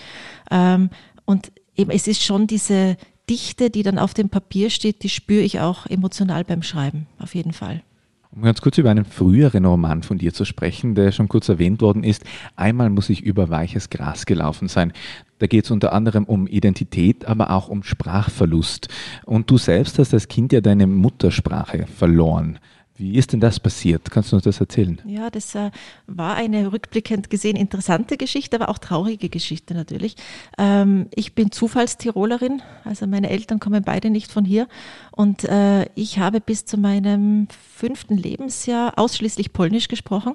Ähm, 0.50 0.90
und 1.24 1.52
eben 1.76 1.90
es 1.90 2.06
ist 2.06 2.22
schon 2.22 2.46
diese 2.46 2.96
Dichte, 3.28 3.70
die 3.70 3.82
dann 3.82 3.98
auf 3.98 4.14
dem 4.14 4.30
Papier 4.30 4.70
steht, 4.70 5.02
die 5.02 5.08
spüre 5.08 5.42
ich 5.42 5.60
auch 5.60 5.86
emotional 5.86 6.44
beim 6.44 6.62
Schreiben, 6.62 7.06
auf 7.18 7.34
jeden 7.34 7.52
Fall. 7.52 7.82
Um 8.30 8.42
ganz 8.42 8.60
kurz 8.60 8.76
über 8.78 8.90
einen 8.90 9.04
früheren 9.04 9.64
Roman 9.64 10.02
von 10.02 10.18
dir 10.18 10.34
zu 10.34 10.44
sprechen, 10.44 10.94
der 10.94 11.12
schon 11.12 11.28
kurz 11.28 11.48
erwähnt 11.48 11.80
worden 11.80 12.04
ist. 12.04 12.24
Einmal 12.56 12.90
muss 12.90 13.08
ich 13.08 13.22
über 13.22 13.48
weiches 13.48 13.88
Gras 13.90 14.26
gelaufen 14.26 14.68
sein. 14.68 14.92
Da 15.38 15.46
geht 15.46 15.64
es 15.64 15.70
unter 15.70 15.92
anderem 15.92 16.24
um 16.24 16.46
Identität, 16.46 17.26
aber 17.26 17.50
auch 17.50 17.68
um 17.68 17.82
Sprachverlust. 17.82 18.88
Und 19.24 19.50
du 19.50 19.58
selbst 19.58 19.98
hast 19.98 20.12
als 20.14 20.28
Kind 20.28 20.52
ja 20.52 20.60
deine 20.60 20.86
Muttersprache 20.86 21.86
verloren. 21.86 22.58
Wie 22.98 23.14
ist 23.14 23.32
denn 23.32 23.38
das 23.38 23.60
passiert? 23.60 24.10
Kannst 24.10 24.32
du 24.32 24.36
uns 24.36 24.44
das 24.44 24.58
erzählen? 24.58 25.00
Ja, 25.06 25.30
das 25.30 25.54
äh, 25.54 25.70
war 26.08 26.34
eine 26.34 26.72
rückblickend 26.72 27.30
gesehen 27.30 27.54
interessante 27.54 28.16
Geschichte, 28.16 28.56
aber 28.56 28.68
auch 28.68 28.78
traurige 28.78 29.28
Geschichte 29.28 29.72
natürlich. 29.72 30.16
Ähm, 30.58 31.06
ich 31.14 31.36
bin 31.36 31.52
Zufallstirolerin, 31.52 32.60
also 32.82 33.06
meine 33.06 33.30
Eltern 33.30 33.60
kommen 33.60 33.84
beide 33.84 34.10
nicht 34.10 34.32
von 34.32 34.44
hier. 34.44 34.66
Und 35.12 35.44
äh, 35.44 35.86
ich 35.94 36.18
habe 36.18 36.40
bis 36.40 36.64
zu 36.64 36.76
meinem 36.76 37.46
fünften 37.76 38.16
Lebensjahr 38.16 38.98
ausschließlich 38.98 39.52
Polnisch 39.52 39.86
gesprochen. 39.86 40.34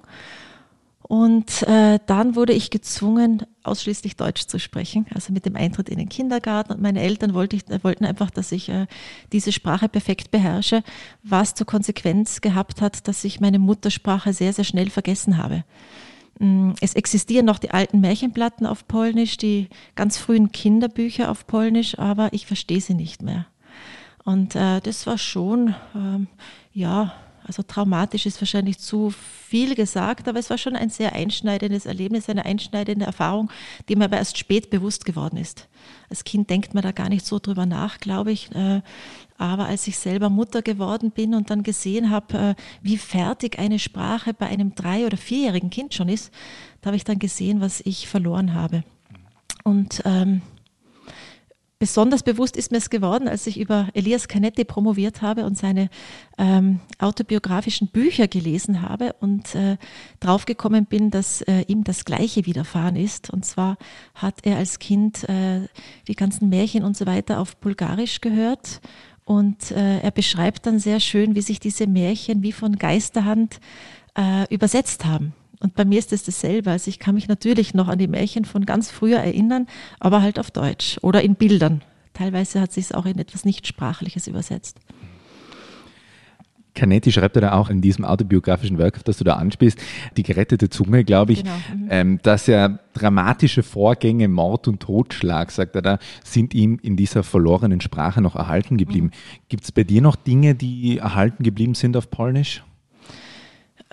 Und 1.03 1.63
äh, 1.63 1.99
dann 2.05 2.35
wurde 2.35 2.53
ich 2.53 2.69
gezwungen, 2.71 3.45
ausschließlich 3.63 4.15
Deutsch 4.15 4.47
zu 4.47 4.57
sprechen, 4.57 5.05
also 5.13 5.33
mit 5.33 5.45
dem 5.45 5.55
Eintritt 5.55 5.89
in 5.89 5.97
den 5.97 6.07
Kindergarten. 6.07 6.71
Und 6.71 6.81
meine 6.81 7.01
Eltern 7.01 7.33
wollte 7.33 7.57
ich, 7.57 7.63
wollten 7.83 8.05
einfach, 8.05 8.31
dass 8.31 8.53
ich 8.53 8.69
äh, 8.69 8.87
diese 9.33 9.51
Sprache 9.51 9.89
perfekt 9.89 10.31
beherrsche, 10.31 10.81
was 11.21 11.55
zur 11.55 11.67
Konsequenz 11.67 12.39
gehabt 12.39 12.81
hat, 12.81 13.07
dass 13.07 13.23
ich 13.25 13.41
meine 13.41 13.59
Muttersprache 13.59 14.31
sehr, 14.31 14.53
sehr 14.53 14.63
schnell 14.63 14.89
vergessen 14.89 15.37
habe. 15.37 15.65
Mm, 16.39 16.71
es 16.79 16.93
existieren 16.93 17.45
noch 17.45 17.59
die 17.59 17.71
alten 17.71 17.99
Märchenplatten 17.99 18.65
auf 18.65 18.87
Polnisch, 18.87 19.37
die 19.37 19.67
ganz 19.95 20.17
frühen 20.17 20.53
Kinderbücher 20.53 21.29
auf 21.29 21.45
Polnisch, 21.47 21.99
aber 21.99 22.31
ich 22.31 22.47
verstehe 22.47 22.81
sie 22.81 22.95
nicht 22.95 23.21
mehr. 23.21 23.45
Und 24.23 24.55
äh, 24.55 24.79
das 24.79 25.05
war 25.05 25.17
schon, 25.17 25.75
ähm, 25.93 26.27
ja, 26.71 27.13
Also 27.45 27.63
traumatisch 27.63 28.25
ist 28.25 28.41
wahrscheinlich 28.41 28.79
zu 28.79 29.11
viel 29.11 29.75
gesagt, 29.75 30.27
aber 30.27 30.39
es 30.39 30.49
war 30.49 30.57
schon 30.57 30.75
ein 30.75 30.89
sehr 30.89 31.13
einschneidendes 31.13 31.85
Erlebnis, 31.85 32.29
eine 32.29 32.45
einschneidende 32.45 33.05
Erfahrung, 33.05 33.51
die 33.87 33.95
mir 33.95 34.05
aber 34.05 34.17
erst 34.17 34.37
spät 34.37 34.69
bewusst 34.69 35.05
geworden 35.05 35.37
ist. 35.37 35.67
Als 36.09 36.23
Kind 36.23 36.49
denkt 36.49 36.73
man 36.73 36.83
da 36.83 36.91
gar 36.91 37.09
nicht 37.09 37.25
so 37.25 37.39
drüber 37.39 37.65
nach, 37.65 37.99
glaube 37.99 38.31
ich. 38.31 38.51
Äh, 38.55 38.81
aber 39.37 39.65
als 39.65 39.87
ich 39.87 39.97
selber 39.97 40.29
Mutter 40.29 40.61
geworden 40.61 41.11
bin 41.11 41.33
und 41.35 41.49
dann 41.49 41.63
gesehen 41.63 42.09
habe, 42.09 42.37
äh, 42.37 42.55
wie 42.81 42.97
fertig 42.97 43.59
eine 43.59 43.79
Sprache 43.79 44.33
bei 44.33 44.47
einem 44.47 44.75
drei- 44.75 45.05
oder 45.05 45.17
vierjährigen 45.17 45.69
Kind 45.69 45.93
schon 45.93 46.09
ist, 46.09 46.31
da 46.81 46.87
habe 46.87 46.97
ich 46.97 47.03
dann 47.03 47.19
gesehen, 47.19 47.59
was 47.59 47.81
ich 47.81 48.07
verloren 48.07 48.53
habe. 48.53 48.83
Und 49.63 50.01
ähm, 50.05 50.41
Besonders 51.79 52.23
bewusst 52.23 52.55
ist 52.55 52.71
mir 52.71 52.77
es 52.77 52.89
geworden, 52.89 53.27
als 53.27 53.45
ich 53.45 53.59
über 53.59 53.89
Elias 53.93 54.27
Canetti 54.27 54.63
promoviert 54.63 55.21
habe 55.21 55.43
und 55.43 55.57
seine 55.57 55.89
ähm, 56.37 56.79
autobiografischen 56.97 57.89
Bücher 57.89 58.27
gelesen 58.27 58.81
habe 58.81 59.13
und 59.19 59.53
äh, 59.55 59.77
draufgekommen 60.21 60.85
bin, 60.85 61.11
dass 61.11 61.41
äh, 61.41 61.61
ihm 61.67 61.83
das 61.83 62.05
Gleiche 62.05 62.45
widerfahren 62.45 62.95
ist. 62.95 63.29
Und 63.29 63.43
zwar 63.43 63.77
hat 64.15 64.35
er 64.43 64.57
als 64.57 64.79
Kind 64.79 65.27
äh, 65.27 65.67
die 66.07 66.15
ganzen 66.15 66.47
Märchen 66.47 66.85
und 66.85 66.95
so 66.95 67.05
weiter 67.05 67.39
auf 67.39 67.57
Bulgarisch 67.57 68.21
gehört. 68.21 68.79
Und 69.25 69.71
äh, 69.71 69.99
er 69.99 70.11
beschreibt 70.11 70.65
dann 70.65 70.79
sehr 70.79 70.99
schön, 70.99 71.35
wie 71.35 71.41
sich 71.41 71.59
diese 71.59 71.87
Märchen 71.87 72.43
wie 72.43 72.51
von 72.51 72.77
Geisterhand 72.77 73.59
äh, 74.17 74.53
übersetzt 74.53 75.05
haben. 75.05 75.33
Und 75.63 75.75
bei 75.75 75.85
mir 75.85 75.97
ist 75.97 76.11
es 76.11 76.23
dasselbe. 76.23 76.71
Also 76.71 76.89
ich 76.89 76.99
kann 76.99 77.15
mich 77.15 77.27
natürlich 77.27 77.73
noch 77.73 77.87
an 77.87 77.97
die 77.97 78.07
Märchen 78.07 78.43
von 78.43 78.65
ganz 78.65 78.91
früher 78.91 79.19
erinnern, 79.19 79.65
aber 79.99 80.21
halt 80.21 80.37
auf 80.37 80.51
Deutsch 80.51 80.99
oder 81.01 81.23
in 81.23 81.35
Bildern. 81.35 81.81
Teilweise 82.13 82.61
hat 82.61 82.73
sich 82.73 82.85
es 82.85 82.91
auch 82.91 83.05
in 83.05 83.17
etwas 83.17 83.45
Nichtsprachliches 83.45 84.27
übersetzt. 84.27 84.77
Canetti 86.75 87.11
schreibt 87.11 87.35
ja 87.35 87.53
auch 87.53 87.69
in 87.69 87.81
diesem 87.81 88.03
autobiografischen 88.03 88.77
Werk, 88.77 88.97
auf 88.97 89.03
das 89.03 89.17
du 89.17 89.23
da 89.23 89.35
anspielst, 89.35 89.79
die 90.17 90.23
gerettete 90.23 90.69
Zunge, 90.69 91.03
glaube 91.03 91.33
ich, 91.33 91.43
genau. 91.43 91.55
mhm. 91.55 91.87
ähm, 91.89 92.19
dass 92.23 92.47
ja 92.47 92.79
dramatische 92.93 93.63
Vorgänge, 93.63 94.27
Mord 94.27 94.67
und 94.67 94.79
Totschlag, 94.79 95.51
sagt 95.51 95.75
er 95.75 95.81
da, 95.81 95.99
sind 96.23 96.53
ihm 96.53 96.79
in 96.81 96.97
dieser 96.97 97.23
verlorenen 97.23 97.79
Sprache 97.79 98.21
noch 98.21 98.35
erhalten 98.35 98.77
geblieben. 98.77 99.07
Mhm. 99.07 99.47
Gibt 99.49 99.63
es 99.63 99.71
bei 99.71 99.83
dir 99.83 100.01
noch 100.01 100.15
Dinge, 100.15 100.55
die 100.55 100.97
erhalten 100.97 101.43
geblieben 101.43 101.75
sind 101.75 101.95
auf 101.95 102.09
Polnisch? 102.09 102.63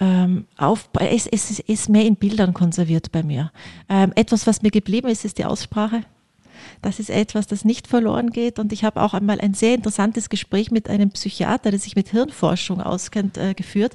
Ähm, 0.01 0.47
auf, 0.57 0.89
es, 0.99 1.27
es, 1.27 1.61
ist 1.61 1.89
mehr 1.89 2.07
in 2.07 2.17
Bildern 2.17 2.55
konserviert 2.55 3.13
bei 3.13 3.23
mir. 3.23 3.53
Ähm, 3.89 4.13
etwas, 4.17 4.47
was 4.47 4.63
mir 4.63 4.71
geblieben 4.71 5.09
ist, 5.09 5.25
ist 5.25 5.39
die 5.39 5.45
Aussprache. 5.45 6.03
Das 6.83 6.99
ist 6.99 7.11
etwas, 7.11 7.47
das 7.47 7.65
nicht 7.65 7.87
verloren 7.87 8.31
geht. 8.31 8.59
Und 8.59 8.73
ich 8.73 8.85
habe 8.85 9.03
auch 9.03 9.15
einmal 9.15 9.41
ein 9.41 9.55
sehr 9.55 9.75
interessantes 9.75 10.31
Gespräch 10.31 10.71
mit 10.71 10.89
einem 10.89 11.11
Psychiater, 11.11 11.71
der 11.71 11.81
sich 11.81 11.97
mit 11.97 12.09
Hirnforschung 12.09 12.81
auskennt, 12.81 13.37
äh, 13.37 13.55
geführt. 13.55 13.95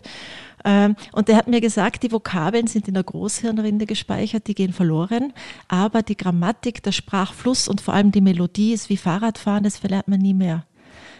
Ähm, 0.63 0.95
und 1.11 1.27
der 1.27 1.37
hat 1.37 1.47
mir 1.47 1.61
gesagt, 1.61 2.03
die 2.03 2.11
Vokabeln 2.11 2.67
sind 2.67 2.87
in 2.87 2.93
der 2.93 3.03
Großhirnrinde 3.03 3.85
gespeichert, 3.85 4.47
die 4.47 4.55
gehen 4.55 4.73
verloren. 4.73 5.33
Aber 5.67 6.03
die 6.03 6.17
Grammatik, 6.17 6.83
der 6.83 6.91
Sprachfluss 6.91 7.67
und 7.67 7.81
vor 7.81 7.95
allem 7.95 8.11
die 8.11 8.21
Melodie 8.21 8.73
ist 8.73 8.89
wie 8.89 8.97
Fahrradfahren, 8.97 9.63
das 9.63 9.77
verlernt 9.77 10.07
man 10.07 10.19
nie 10.19 10.33
mehr. 10.33 10.65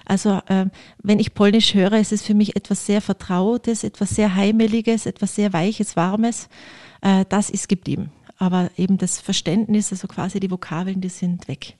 Also 0.06 0.42
äh, 0.48 0.68
wenn 1.02 1.20
ich 1.20 1.34
Polnisch 1.34 1.74
höre, 1.74 1.94
ist 1.94 2.12
es 2.12 2.24
für 2.24 2.34
mich 2.34 2.56
etwas 2.56 2.86
sehr 2.86 3.02
Vertrautes, 3.02 3.84
etwas 3.84 4.12
sehr 4.12 4.36
Heimeliges, 4.36 5.06
etwas 5.06 5.36
sehr 5.36 5.54
Weiches, 5.54 5.96
Warmes. 5.96 6.48
Äh, 7.02 7.26
das 7.30 7.50
ist 7.50 7.68
geblieben. 7.68 8.12
Aber 8.38 8.70
eben 8.78 8.98
das 8.98 9.20
Verständnis, 9.20 9.92
also 9.92 10.08
quasi 10.08 10.40
die 10.40 10.52
Vokabeln, 10.52 11.02
die 11.02 11.10
sind 11.10 11.48
weg. 11.48 11.76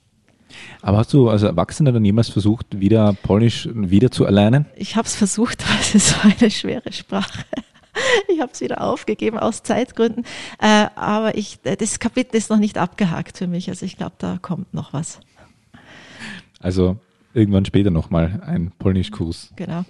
Aber 0.82 0.98
hast 0.98 1.14
du 1.14 1.30
als 1.30 1.44
Erwachsener 1.44 1.92
dann 1.92 2.06
jemals 2.06 2.30
versucht, 2.30 2.80
wieder 2.80 3.14
Polnisch 3.24 3.68
wieder 3.74 4.12
zu 4.12 4.26
erlernen? 4.26 4.66
Ich 4.76 4.96
habe 4.96 5.08
es 5.08 5.16
versucht, 5.16 5.64
aber 5.70 5.80
es 5.80 5.96
ist 5.96 6.10
so 6.10 6.16
eine 6.22 6.52
schwere 6.52 6.92
Sprache. 6.92 7.46
Ich 8.28 8.42
habe 8.42 8.52
es 8.52 8.60
wieder 8.60 8.82
aufgegeben 8.82 9.40
aus 9.40 9.64
Zeitgründen. 9.64 10.26
Äh, 10.60 10.88
aber 10.96 11.38
ich, 11.38 11.60
das 11.62 11.98
Kapitel 11.98 12.36
ist 12.36 12.50
noch 12.50 12.58
nicht 12.58 12.78
abgehakt 12.78 13.38
für 13.38 13.48
mich. 13.48 13.70
Also 13.70 13.86
ich 13.86 13.96
glaube, 13.96 14.16
da 14.18 14.38
kommt 14.42 14.74
noch 14.74 14.92
was. 14.92 15.22
Also 16.60 16.98
irgendwann 17.36 17.66
später 17.66 17.92
nochmal 17.92 18.42
ein 18.46 18.72
Polnischkurs. 18.80 19.52
Genau. 19.56 19.84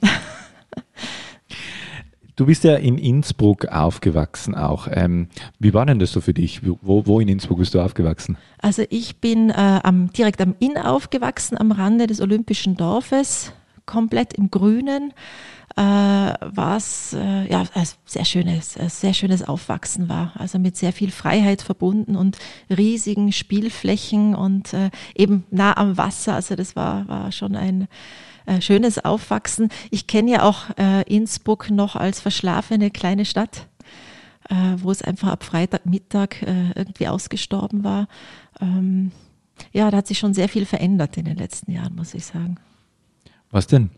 Du 2.35 2.45
bist 2.45 2.65
ja 2.65 2.75
in 2.75 2.97
Innsbruck 2.97 3.65
aufgewachsen 3.67 4.55
auch. 4.55 4.89
Ähm, 4.91 5.29
wie 5.57 5.73
war 5.73 5.85
denn 5.85 5.99
das 5.99 6.11
so 6.11 6.19
für 6.19 6.33
dich? 6.33 6.61
Wo, 6.65 7.05
wo 7.05 7.21
in 7.21 7.29
Innsbruck 7.29 7.59
bist 7.59 7.73
du 7.73 7.79
aufgewachsen? 7.79 8.37
Also 8.61 8.83
ich 8.89 9.21
bin 9.21 9.51
äh, 9.51 9.79
am, 9.83 10.11
direkt 10.11 10.41
am 10.41 10.53
Inn 10.59 10.77
aufgewachsen, 10.77 11.57
am 11.57 11.71
Rande 11.71 12.07
des 12.07 12.19
Olympischen 12.19 12.75
Dorfes, 12.75 13.53
komplett 13.85 14.33
im 14.33 14.51
Grünen 14.51 15.13
äh, 15.75 15.81
was 15.81 17.13
äh, 17.13 17.49
ja, 17.49 17.65
ein 17.73 17.87
sehr 18.05 18.25
schönes, 18.25 18.77
ein 18.77 18.89
sehr 18.89 19.13
schönes 19.13 19.43
Aufwachsen 19.43 20.07
war. 20.07 20.31
Also 20.35 20.57
mit 20.57 20.77
sehr 20.77 20.93
viel 20.93 21.11
Freiheit 21.11 21.61
verbunden 21.61 22.15
und 22.15 22.37
riesigen 22.69 23.31
Spielflächen 23.31 24.35
und 24.35 24.73
äh, 24.73 24.89
eben 25.15 25.43
nah 25.51 25.75
am 25.77 25.97
Wasser. 25.97 26.35
Also 26.35 26.55
das 26.55 26.75
war, 26.75 27.07
war 27.07 27.31
schon 27.31 27.55
ein 27.55 27.87
äh, 28.45 28.61
schönes 28.61 29.03
Aufwachsen. 29.03 29.69
Ich 29.91 30.07
kenne 30.07 30.31
ja 30.31 30.43
auch 30.43 30.69
äh, 30.77 31.01
Innsbruck 31.13 31.69
noch 31.69 31.95
als 31.95 32.21
verschlafene 32.21 32.89
kleine 32.89 33.25
Stadt. 33.25 33.67
Äh, 34.47 34.75
wo 34.77 34.91
es 34.91 35.01
einfach 35.01 35.29
ab 35.29 35.43
Freitagmittag 35.43 36.43
äh, 36.43 36.69
irgendwie 36.75 37.07
ausgestorben 37.07 37.83
war. 37.83 38.07
Ähm, 38.61 39.11
ja, 39.73 39.89
da 39.89 39.97
hat 39.97 40.05
sich 40.05 40.19
schon 40.19 40.35
sehr 40.35 40.49
viel 40.49 40.67
verändert 40.67 41.17
in 41.17 41.25
den 41.25 41.37
letzten 41.37 41.71
Jahren, 41.71 41.95
muss 41.95 42.13
ich 42.13 42.25
sagen. 42.25 42.59
Was 43.55 43.67
denn? 43.67 43.89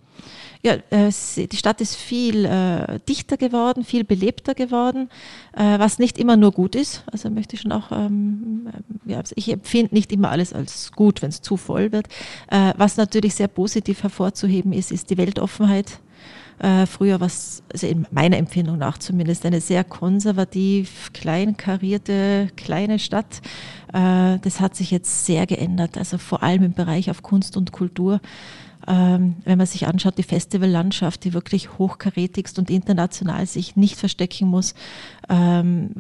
ja, 0.64 0.74
äh, 0.90 1.12
die 1.48 1.58
Stadt 1.58 1.82
ist 1.82 1.96
viel 1.96 2.46
äh, 2.46 3.00
dichter 3.08 3.38
geworden, 3.38 3.84
viel 3.84 4.04
belebter 4.04 4.54
geworden, 4.54 5.10
äh, 5.54 5.80
was 5.80 6.00
nicht 6.00 6.18
immer 6.18 6.38
nur 6.38 6.52
gut 6.52 6.76
ist. 6.76 7.04
Also 7.12 7.30
möchte 7.30 7.56
ich 7.56 7.62
schon 7.62 7.72
auch, 7.72 7.92
ähm, 7.92 8.68
ja, 9.06 9.22
ich 9.36 9.52
empfinde 9.52 9.94
nicht 9.94 10.12
immer 10.12 10.30
alles 10.30 10.54
als 10.54 10.92
gut, 10.92 11.22
wenn 11.22 11.30
es 11.30 11.42
zu 11.42 11.58
voll 11.58 11.92
wird. 11.92 12.08
Was 12.50 12.98
natürlich 12.98 13.36
sehr 13.36 13.48
positiv 13.48 14.04
hervorzuheben 14.04 14.74
ist, 14.74 14.92
ist 14.92 15.10
die 15.10 15.18
Weltoffenheit. 15.18 16.00
Früher 16.90 17.20
war 17.20 17.28
es, 17.28 17.62
also 17.72 17.86
in 17.88 18.08
meiner 18.12 18.38
Empfindung 18.38 18.78
nach 18.78 18.98
zumindest, 18.98 19.46
eine 19.46 19.62
sehr 19.62 19.84
konservativ, 19.84 21.12
kleinkarierte, 21.14 22.50
kleine 22.56 23.00
Stadt. 23.00 23.42
Das 23.92 24.60
hat 24.60 24.76
sich 24.76 24.92
jetzt 24.92 25.26
sehr 25.26 25.46
geändert, 25.46 25.98
also 25.98 26.18
vor 26.18 26.42
allem 26.42 26.64
im 26.64 26.74
Bereich 26.74 27.12
auf 27.12 27.22
Kunst 27.22 27.58
und 27.58 27.72
Kultur 27.72 28.22
wenn 28.88 29.58
man 29.58 29.68
sich 29.68 29.86
anschaut, 29.86 30.18
die 30.18 30.24
Festivallandschaft, 30.24 31.24
die 31.26 31.34
wirklich 31.34 31.78
hochkarätigst 31.78 32.58
und 32.58 32.70
international 32.70 33.46
sich 33.46 33.76
nicht 33.76 33.98
verstecken 33.98 34.48
muss, 34.48 34.76
ähm, 35.28 35.92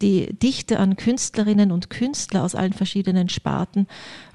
die 0.00 0.32
Dichte 0.32 0.78
an 0.78 0.96
Künstlerinnen 0.96 1.70
und 1.70 1.90
Künstler 1.90 2.42
aus 2.42 2.54
allen 2.54 2.72
verschiedenen 2.72 3.28
Sparten, 3.28 3.86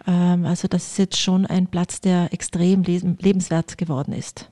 ähm, 0.08 0.46
also 0.46 0.68
das 0.68 0.92
ist 0.92 0.98
jetzt 1.00 1.20
schon 1.20 1.46
ein 1.46 1.68
Platz, 1.68 2.00
der 2.00 2.32
extrem 2.32 2.84
lebenswert 2.84 3.78
geworden 3.78 4.14
ist. 4.14 4.50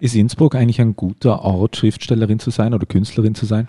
Ist 0.00 0.14
Innsbruck 0.14 0.54
eigentlich 0.54 0.80
ein 0.80 0.96
guter 0.96 1.42
Ort, 1.42 1.76
Schriftstellerin 1.76 2.40
zu 2.40 2.50
sein 2.50 2.74
oder 2.74 2.86
Künstlerin 2.86 3.34
zu 3.34 3.46
sein? 3.46 3.68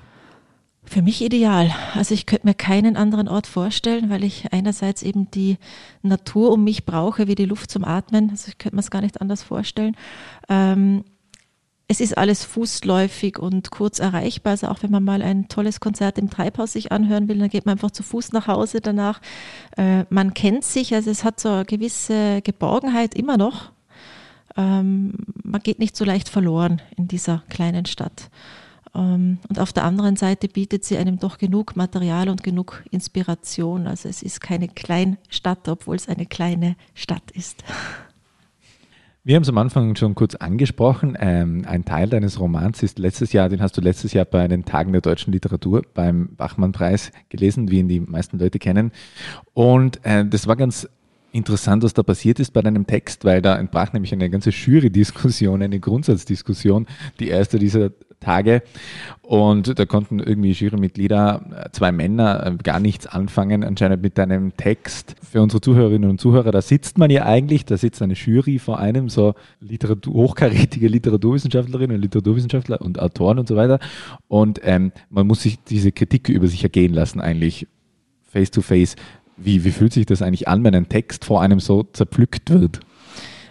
Für 0.92 1.02
mich 1.02 1.22
ideal. 1.22 1.74
Also 1.94 2.14
ich 2.14 2.26
könnte 2.26 2.46
mir 2.46 2.54
keinen 2.54 2.98
anderen 2.98 3.30
Ort 3.30 3.48
vorstellen, 3.48 4.10
weil 4.10 4.26
ich 4.26 4.52
einerseits 4.52 5.04
eben 5.04 5.32
die 5.32 5.58
Natur 6.02 6.52
um 6.52 6.66
mich 6.66 6.84
brauche, 6.84 7.30
wie 7.30 7.36
die 7.36 7.46
Luft 7.46 7.72
zum 7.72 7.86
Atmen. 7.86 8.30
Also 8.30 8.50
ich 8.50 8.58
könnte 8.58 8.76
mir 8.76 8.82
es 8.82 8.92
gar 8.92 9.00
nicht 9.00 9.22
anders 9.22 9.42
vorstellen. 9.42 9.96
Ähm, 10.50 11.06
es 11.88 12.02
ist 12.02 12.18
alles 12.18 12.44
fußläufig 12.44 13.40
und 13.40 13.72
kurz 13.72 14.00
erreichbar. 14.00 14.52
Also 14.52 14.68
auch 14.68 14.84
wenn 14.84 14.92
man 14.92 15.06
mal 15.06 15.22
ein 15.22 15.48
tolles 15.48 15.80
Konzert 15.80 16.18
im 16.18 16.30
Treibhaus 16.30 16.74
sich 16.74 16.92
anhören 16.92 17.30
will, 17.30 17.40
dann 17.40 17.48
geht 17.48 17.66
man 17.66 17.76
einfach 17.76 17.92
zu 17.92 18.04
Fuß 18.04 18.34
nach 18.34 18.48
Hause 18.48 18.82
danach. 18.82 19.22
Äh, 19.78 20.04
man 20.10 20.34
kennt 20.34 20.66
sich, 20.66 20.94
also 20.94 21.10
es 21.10 21.24
hat 21.24 21.40
so 21.40 21.48
eine 21.48 21.64
gewisse 21.64 22.42
Geborgenheit 22.42 23.16
immer 23.16 23.38
noch. 23.38 23.72
Ähm, 24.58 25.14
man 25.42 25.62
geht 25.62 25.80
nicht 25.80 25.96
so 25.96 26.04
leicht 26.04 26.28
verloren 26.28 26.82
in 26.98 27.08
dieser 27.08 27.44
kleinen 27.48 27.86
Stadt. 27.86 28.30
Ähm, 28.94 29.40
und 29.50 29.60
auf 29.60 29.74
der 29.74 29.84
anderen 29.84 30.16
Seite 30.16 30.48
bietet 30.48 30.84
sie 30.84 30.98
einem 30.98 31.20
doch 31.20 31.38
genug 31.38 31.76
Material 31.76 32.30
und 32.30 32.44
genug 32.44 32.84
Inspiration. 32.92 33.88
Also 33.88 34.10
es 34.10 34.22
ist 34.22 34.42
keine 34.42 34.68
Kleinstadt, 34.68 35.68
obwohl 35.68 35.96
es 35.96 36.10
eine 36.10 36.26
kleine 36.26 36.76
Stadt 36.94 37.32
ist. 37.32 37.64
Wir 39.24 39.36
haben 39.36 39.44
es 39.44 39.50
am 39.50 39.60
Anfang 39.60 39.96
schon 39.96 40.16
kurz 40.16 40.34
angesprochen. 40.34 41.16
Ähm, 41.20 41.64
ein 41.68 41.86
Teil 41.86 42.10
deines 42.10 42.40
Romans 42.40 42.82
ist 42.82 42.98
letztes 42.98 43.34
Jahr, 43.34 43.50
den 43.50 43.62
hast 43.62 43.78
du 43.78 43.82
letztes 43.82 44.14
Jahr 44.14 44.26
bei 44.26 44.48
den 44.48 44.66
Tagen 44.66 44.94
der 44.94 45.02
deutschen 45.02 45.32
Literatur 45.32 45.84
beim 45.94 46.36
Bachmann-Preis 46.36 47.12
gelesen, 47.30 47.70
wie 47.70 47.80
ihn 47.80 47.88
die 47.88 48.00
meisten 48.00 48.40
Leute 48.40 48.58
kennen. 48.58 48.92
Und 49.54 50.04
äh, 50.04 50.26
das 50.26 50.48
war 50.48 50.56
ganz 50.56 50.90
interessant, 51.32 51.84
was 51.84 51.94
da 51.94 52.02
passiert 52.02 52.40
ist 52.40 52.52
bei 52.52 52.64
deinem 52.64 52.88
Text, 52.88 53.24
weil 53.24 53.44
da 53.44 53.60
entbrach 53.60 53.94
nämlich 53.94 54.12
eine 54.12 54.28
ganze 54.30 54.50
Jury-Diskussion, 54.50 55.62
eine 55.62 55.80
Grundsatzdiskussion. 55.80 56.88
Die 57.20 57.28
erste 57.28 57.60
dieser 57.60 57.92
Tage 58.22 58.64
und 59.22 59.78
da 59.78 59.86
konnten 59.86 60.20
irgendwie 60.20 60.52
Jurymitglieder, 60.52 61.42
äh, 61.66 61.70
zwei 61.72 61.92
Männer, 61.92 62.46
äh, 62.46 62.56
gar 62.64 62.80
nichts 62.80 63.08
anfangen 63.08 63.66
anscheinend 63.66 64.02
mit 64.02 64.18
deinem 64.18 64.56
Text. 64.56 65.16
Für 65.22 65.42
unsere 65.42 65.60
Zuhörerinnen 65.60 66.10
und 66.10 66.22
Zuhörer, 66.22 66.52
da 66.52 66.62
sitzt 66.62 66.98
man 66.98 67.12
ja 67.12 67.26
eigentlich, 67.26 67.66
da 67.66 67.76
sitzt 67.76 68.02
eine 68.02 68.14
Jury 68.14 68.60
vor 68.60 68.80
einem, 68.80 69.10
so 69.10 69.34
Literatur, 69.60 70.14
hochkarätige 70.14 70.88
Literaturwissenschaftlerinnen 70.88 71.98
und 71.98 72.02
Literaturwissenschaftler 72.02 72.80
und 72.80 73.00
Autoren 73.00 73.40
und 73.40 73.50
so 73.50 73.58
weiter 73.58 73.80
und 74.30 74.62
ähm, 74.64 74.94
man 75.10 75.28
muss 75.28 75.42
sich 75.42 75.62
diese 75.64 75.92
Kritik 75.92 76.30
über 76.30 76.48
sich 76.48 76.64
ergehen 76.64 76.94
lassen 76.94 77.20
eigentlich 77.20 77.68
face 78.32 78.52
to 78.52 78.62
face. 78.62 78.96
Wie, 79.38 79.64
wie 79.66 79.72
fühlt 79.72 79.94
sich 79.94 80.06
das 80.06 80.22
eigentlich 80.22 80.48
an, 80.48 80.64
wenn 80.64 80.76
ein 80.76 80.88
Text 80.90 81.26
vor 81.26 81.42
einem 81.42 81.60
so 81.60 81.84
zerpflückt 81.84 82.50
wird? 82.50 82.80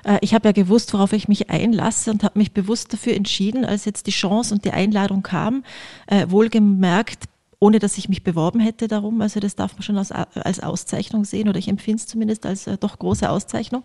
Äh, 0.05 0.19
ich 0.21 0.35
habe 0.35 0.49
ja 0.49 0.53
gewusst, 0.53 0.93
worauf 0.93 1.13
ich 1.13 1.29
mich 1.29 1.51
einlasse 1.51 2.11
und 2.11 2.25
habe 2.25 2.39
mich 2.39 2.53
bewusst 2.53 2.93
dafür 2.93 3.15
entschieden, 3.15 3.65
als 3.65 3.85
jetzt 3.85 4.07
die 4.07 4.13
Chance 4.13 4.55
und 4.55 4.65
die 4.65 4.73
Einladung 4.73 5.23
kam, 5.23 5.65
äh, 6.07 6.27
wohlgemerkt, 6.29 7.25
ohne 7.59 7.79
dass 7.79 7.99
ich 7.99 8.09
mich 8.09 8.25
beworben 8.25 8.61
hätte 8.61 8.89
darum. 8.89 9.21
Also 9.21 9.39
das 9.39 9.55
darf 9.55 9.75
man 9.75 9.83
schon 9.83 9.99
als, 9.99 10.13
als 10.13 10.61
Auszeichnung 10.61 11.25
sehen 11.25 11.49
oder 11.49 11.59
ich 11.59 11.69
empfinde 11.69 12.01
es 12.01 12.07
zumindest 12.07 12.47
als 12.47 12.67
äh, 12.67 12.79
doch 12.79 12.99
große 12.99 13.29
Auszeichnung. 13.29 13.85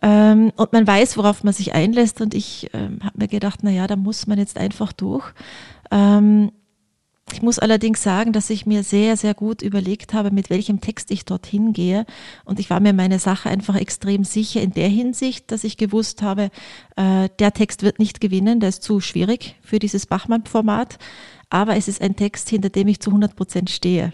Ähm, 0.00 0.52
und 0.56 0.72
man 0.72 0.86
weiß, 0.86 1.16
worauf 1.16 1.44
man 1.44 1.52
sich 1.52 1.74
einlässt 1.74 2.20
und 2.20 2.34
ich 2.34 2.70
ähm, 2.72 2.98
habe 3.02 3.18
mir 3.18 3.28
gedacht, 3.28 3.60
na 3.62 3.70
ja, 3.70 3.86
da 3.86 3.96
muss 3.96 4.26
man 4.26 4.38
jetzt 4.38 4.56
einfach 4.56 4.92
durch. 4.92 5.32
Ähm, 5.90 6.52
ich 7.30 7.40
muss 7.40 7.58
allerdings 7.58 8.02
sagen, 8.02 8.32
dass 8.32 8.50
ich 8.50 8.66
mir 8.66 8.82
sehr, 8.82 9.16
sehr 9.16 9.34
gut 9.34 9.62
überlegt 9.62 10.12
habe, 10.12 10.30
mit 10.30 10.50
welchem 10.50 10.80
Text 10.80 11.10
ich 11.10 11.24
dorthin 11.24 11.72
gehe. 11.72 12.04
Und 12.44 12.58
ich 12.58 12.68
war 12.68 12.80
mir 12.80 12.92
meine 12.92 13.18
Sache 13.18 13.48
einfach 13.48 13.76
extrem 13.76 14.24
sicher 14.24 14.60
in 14.60 14.72
der 14.72 14.88
Hinsicht, 14.88 15.50
dass 15.50 15.64
ich 15.64 15.76
gewusst 15.76 16.22
habe, 16.22 16.50
äh, 16.96 17.28
der 17.38 17.52
Text 17.52 17.82
wird 17.82 17.98
nicht 17.98 18.20
gewinnen, 18.20 18.60
der 18.60 18.70
ist 18.70 18.82
zu 18.82 19.00
schwierig 19.00 19.56
für 19.62 19.78
dieses 19.78 20.06
Bachmann-Format. 20.06 20.98
Aber 21.48 21.76
es 21.76 21.88
ist 21.88 22.02
ein 22.02 22.16
Text, 22.16 22.48
hinter 22.48 22.70
dem 22.70 22.88
ich 22.88 23.00
zu 23.00 23.10
100 23.10 23.36
Prozent 23.36 23.70
stehe. 23.70 24.12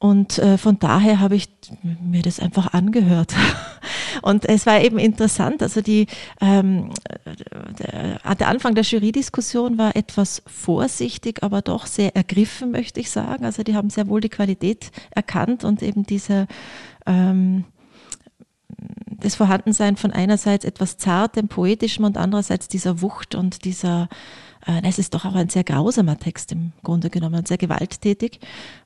Und 0.00 0.38
äh, 0.38 0.58
von 0.58 0.78
daher 0.78 1.18
habe 1.18 1.34
ich 1.34 1.48
mir 1.82 2.22
das 2.22 2.38
einfach 2.38 2.72
angehört. 2.72 3.34
Und 4.22 4.44
es 4.48 4.64
war 4.64 4.80
eben 4.80 4.98
interessant, 4.98 5.62
also 5.62 5.80
die, 5.80 6.06
ähm, 6.40 6.90
der, 7.78 8.34
der 8.34 8.48
Anfang 8.48 8.74
der 8.74 8.84
Jury-Diskussion 8.84 9.76
war 9.76 9.96
etwas 9.96 10.42
vorsichtig, 10.46 11.42
aber 11.42 11.62
doch 11.62 11.86
sehr 11.86 12.14
ergriffen, 12.14 12.70
möchte 12.70 13.00
ich 13.00 13.10
sagen. 13.10 13.44
Also 13.44 13.62
die 13.64 13.74
haben 13.74 13.90
sehr 13.90 14.08
wohl 14.08 14.20
die 14.20 14.28
Qualität 14.28 14.90
erkannt 15.10 15.64
und 15.64 15.82
eben 15.82 16.04
diese 16.04 16.46
ähm, 17.06 17.64
das 19.20 19.34
Vorhandensein 19.34 19.96
von 19.96 20.12
einerseits 20.12 20.64
etwas 20.64 20.96
Zartem, 20.98 21.48
Poetischem 21.48 22.04
und 22.04 22.16
andererseits 22.16 22.68
dieser 22.68 23.02
Wucht 23.02 23.34
und 23.34 23.64
dieser 23.64 24.04
äh, 24.04 24.47
es 24.82 24.98
ist 24.98 25.14
doch 25.14 25.24
auch 25.24 25.34
ein 25.34 25.48
sehr 25.48 25.64
grausamer 25.64 26.18
Text 26.18 26.52
im 26.52 26.72
Grunde 26.82 27.10
genommen, 27.10 27.46
sehr 27.46 27.58
gewalttätig. 27.58 28.40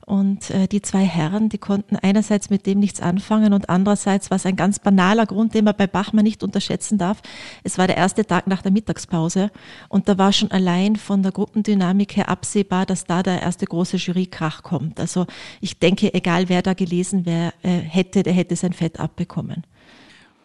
Und 0.05 0.49
äh, 0.49 0.67
die 0.67 0.81
zwei 0.81 1.05
Herren, 1.05 1.49
die 1.49 1.57
konnten 1.57 1.95
einerseits 1.95 2.49
mit 2.49 2.65
dem 2.65 2.79
nichts 2.79 3.01
anfangen 3.01 3.53
und 3.53 3.69
andererseits 3.69 4.29
war 4.31 4.35
es 4.35 4.45
ein 4.45 4.55
ganz 4.55 4.79
banaler 4.79 5.25
Grund, 5.25 5.53
den 5.53 5.65
man 5.65 5.75
bei 5.77 5.87
Bachmann 5.87 6.25
nicht 6.25 6.43
unterschätzen 6.43 6.97
darf. 6.97 7.21
Es 7.63 7.77
war 7.77 7.87
der 7.87 7.97
erste 7.97 8.25
Tag 8.25 8.47
nach 8.47 8.61
der 8.61 8.71
Mittagspause 8.71 9.49
und 9.87 10.09
da 10.09 10.17
war 10.17 10.33
schon 10.33 10.51
allein 10.51 10.97
von 10.97 11.23
der 11.23 11.31
Gruppendynamik 11.31 12.17
her 12.17 12.29
absehbar, 12.29 12.85
dass 12.85 13.05
da 13.05 13.23
der 13.23 13.41
erste 13.41 13.65
große 13.65 13.97
Jurykrach 13.97 14.61
kommt. 14.61 14.99
Also 14.99 15.25
ich 15.61 15.79
denke, 15.79 16.13
egal 16.13 16.49
wer 16.49 16.61
da 16.61 16.73
gelesen 16.73 17.25
wer, 17.25 17.53
äh, 17.63 17.69
hätte, 17.69 18.23
der 18.23 18.33
hätte 18.33 18.55
sein 18.55 18.73
Fett 18.73 18.99
abbekommen. 18.99 19.63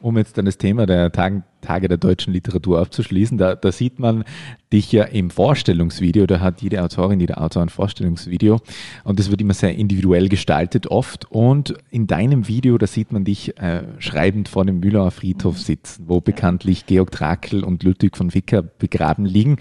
Um 0.00 0.17
jetzt 0.17 0.38
dann 0.38 0.45
das 0.45 0.59
Thema 0.59 0.87
der 0.87 1.11
Tage, 1.11 1.43
Tage 1.61 1.88
der 1.88 1.99
deutschen 1.99 2.33
Literatur 2.33 2.78
abzuschließen, 2.78 3.37
da, 3.37 3.57
da, 3.57 3.73
sieht 3.73 3.99
man 3.99 4.25
dich 4.73 4.93
ja 4.93 5.05
im 5.05 5.31
Vorstellungsvideo, 5.31 6.26
da 6.26 6.40
hat 6.40 6.62
jede 6.62 6.83
Autorin, 6.83 7.19
jeder 7.19 7.40
Autor 7.43 7.62
ein 7.62 7.69
Vorstellungsvideo 7.69 8.61
und 9.02 9.19
das 9.19 9.31
wird 9.31 9.40
immer 9.40 9.55
sehr 9.55 9.75
individuell 9.75 10.28
gestaltet 10.28 10.87
oft 10.87 11.31
und 11.31 11.75
in 11.90 12.07
deinem 12.07 12.47
Video, 12.47 12.78
da 12.78 12.87
sieht 12.87 13.11
man 13.11 13.25
dich 13.25 13.59
äh, 13.59 13.83
schreibend 13.99 14.49
vor 14.49 14.64
dem 14.64 14.78
Mühlauer 14.78 15.11
Friedhof 15.11 15.59
sitzen, 15.59 16.05
wo 16.07 16.21
bekanntlich 16.21 16.87
Georg 16.87 17.11
Trakl 17.11 17.64
und 17.64 17.83
Ludwig 17.83 18.17
von 18.17 18.35
Wicker 18.35 18.62
begraben 18.62 19.26
liegen. 19.26 19.57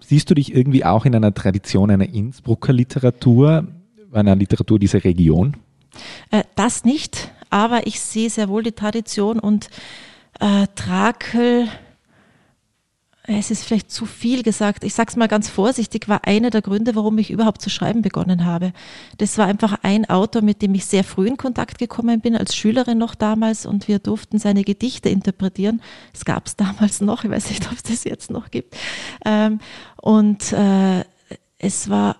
Siehst 0.00 0.30
du 0.30 0.34
dich 0.34 0.54
irgendwie 0.54 0.84
auch 0.84 1.06
in 1.06 1.14
einer 1.14 1.32
Tradition 1.32 1.90
einer 1.90 2.08
Innsbrucker 2.08 2.72
Literatur, 2.72 3.66
einer 4.12 4.36
Literatur 4.36 4.78
dieser 4.78 5.04
Region? 5.04 5.56
Äh, 6.30 6.44
das 6.54 6.84
nicht 6.84 7.30
aber 7.50 7.86
ich 7.86 8.00
sehe 8.00 8.30
sehr 8.30 8.48
wohl 8.48 8.62
die 8.62 8.72
Tradition 8.72 9.38
und 9.38 9.68
äh, 10.40 10.66
Trakel, 10.74 11.68
es 13.30 13.50
ist 13.50 13.64
vielleicht 13.64 13.90
zu 13.90 14.06
viel 14.06 14.42
gesagt, 14.42 14.84
ich 14.84 14.94
sage 14.94 15.10
es 15.10 15.16
mal 15.16 15.28
ganz 15.28 15.50
vorsichtig, 15.50 16.08
war 16.08 16.24
einer 16.24 16.48
der 16.48 16.62
Gründe, 16.62 16.94
warum 16.94 17.18
ich 17.18 17.30
überhaupt 17.30 17.60
zu 17.60 17.68
schreiben 17.68 18.00
begonnen 18.00 18.46
habe. 18.46 18.72
Das 19.18 19.36
war 19.36 19.46
einfach 19.46 19.80
ein 19.82 20.08
Autor, 20.08 20.40
mit 20.40 20.62
dem 20.62 20.74
ich 20.74 20.86
sehr 20.86 21.04
früh 21.04 21.28
in 21.28 21.36
Kontakt 21.36 21.78
gekommen 21.78 22.20
bin, 22.20 22.34
als 22.34 22.56
Schülerin 22.56 22.96
noch 22.96 23.14
damals 23.14 23.66
und 23.66 23.86
wir 23.86 23.98
durften 23.98 24.38
seine 24.38 24.64
Gedichte 24.64 25.10
interpretieren. 25.10 25.82
Es 26.14 26.24
gab 26.24 26.46
es 26.46 26.56
damals 26.56 27.02
noch, 27.02 27.24
ich 27.24 27.30
weiß 27.30 27.50
nicht, 27.50 27.66
ob 27.66 27.72
es 27.72 27.82
das 27.82 28.04
jetzt 28.04 28.30
noch 28.30 28.50
gibt. 28.50 28.74
Ähm, 29.26 29.60
und 29.96 30.52
äh, 30.52 31.04
es 31.58 31.90
war 31.90 32.16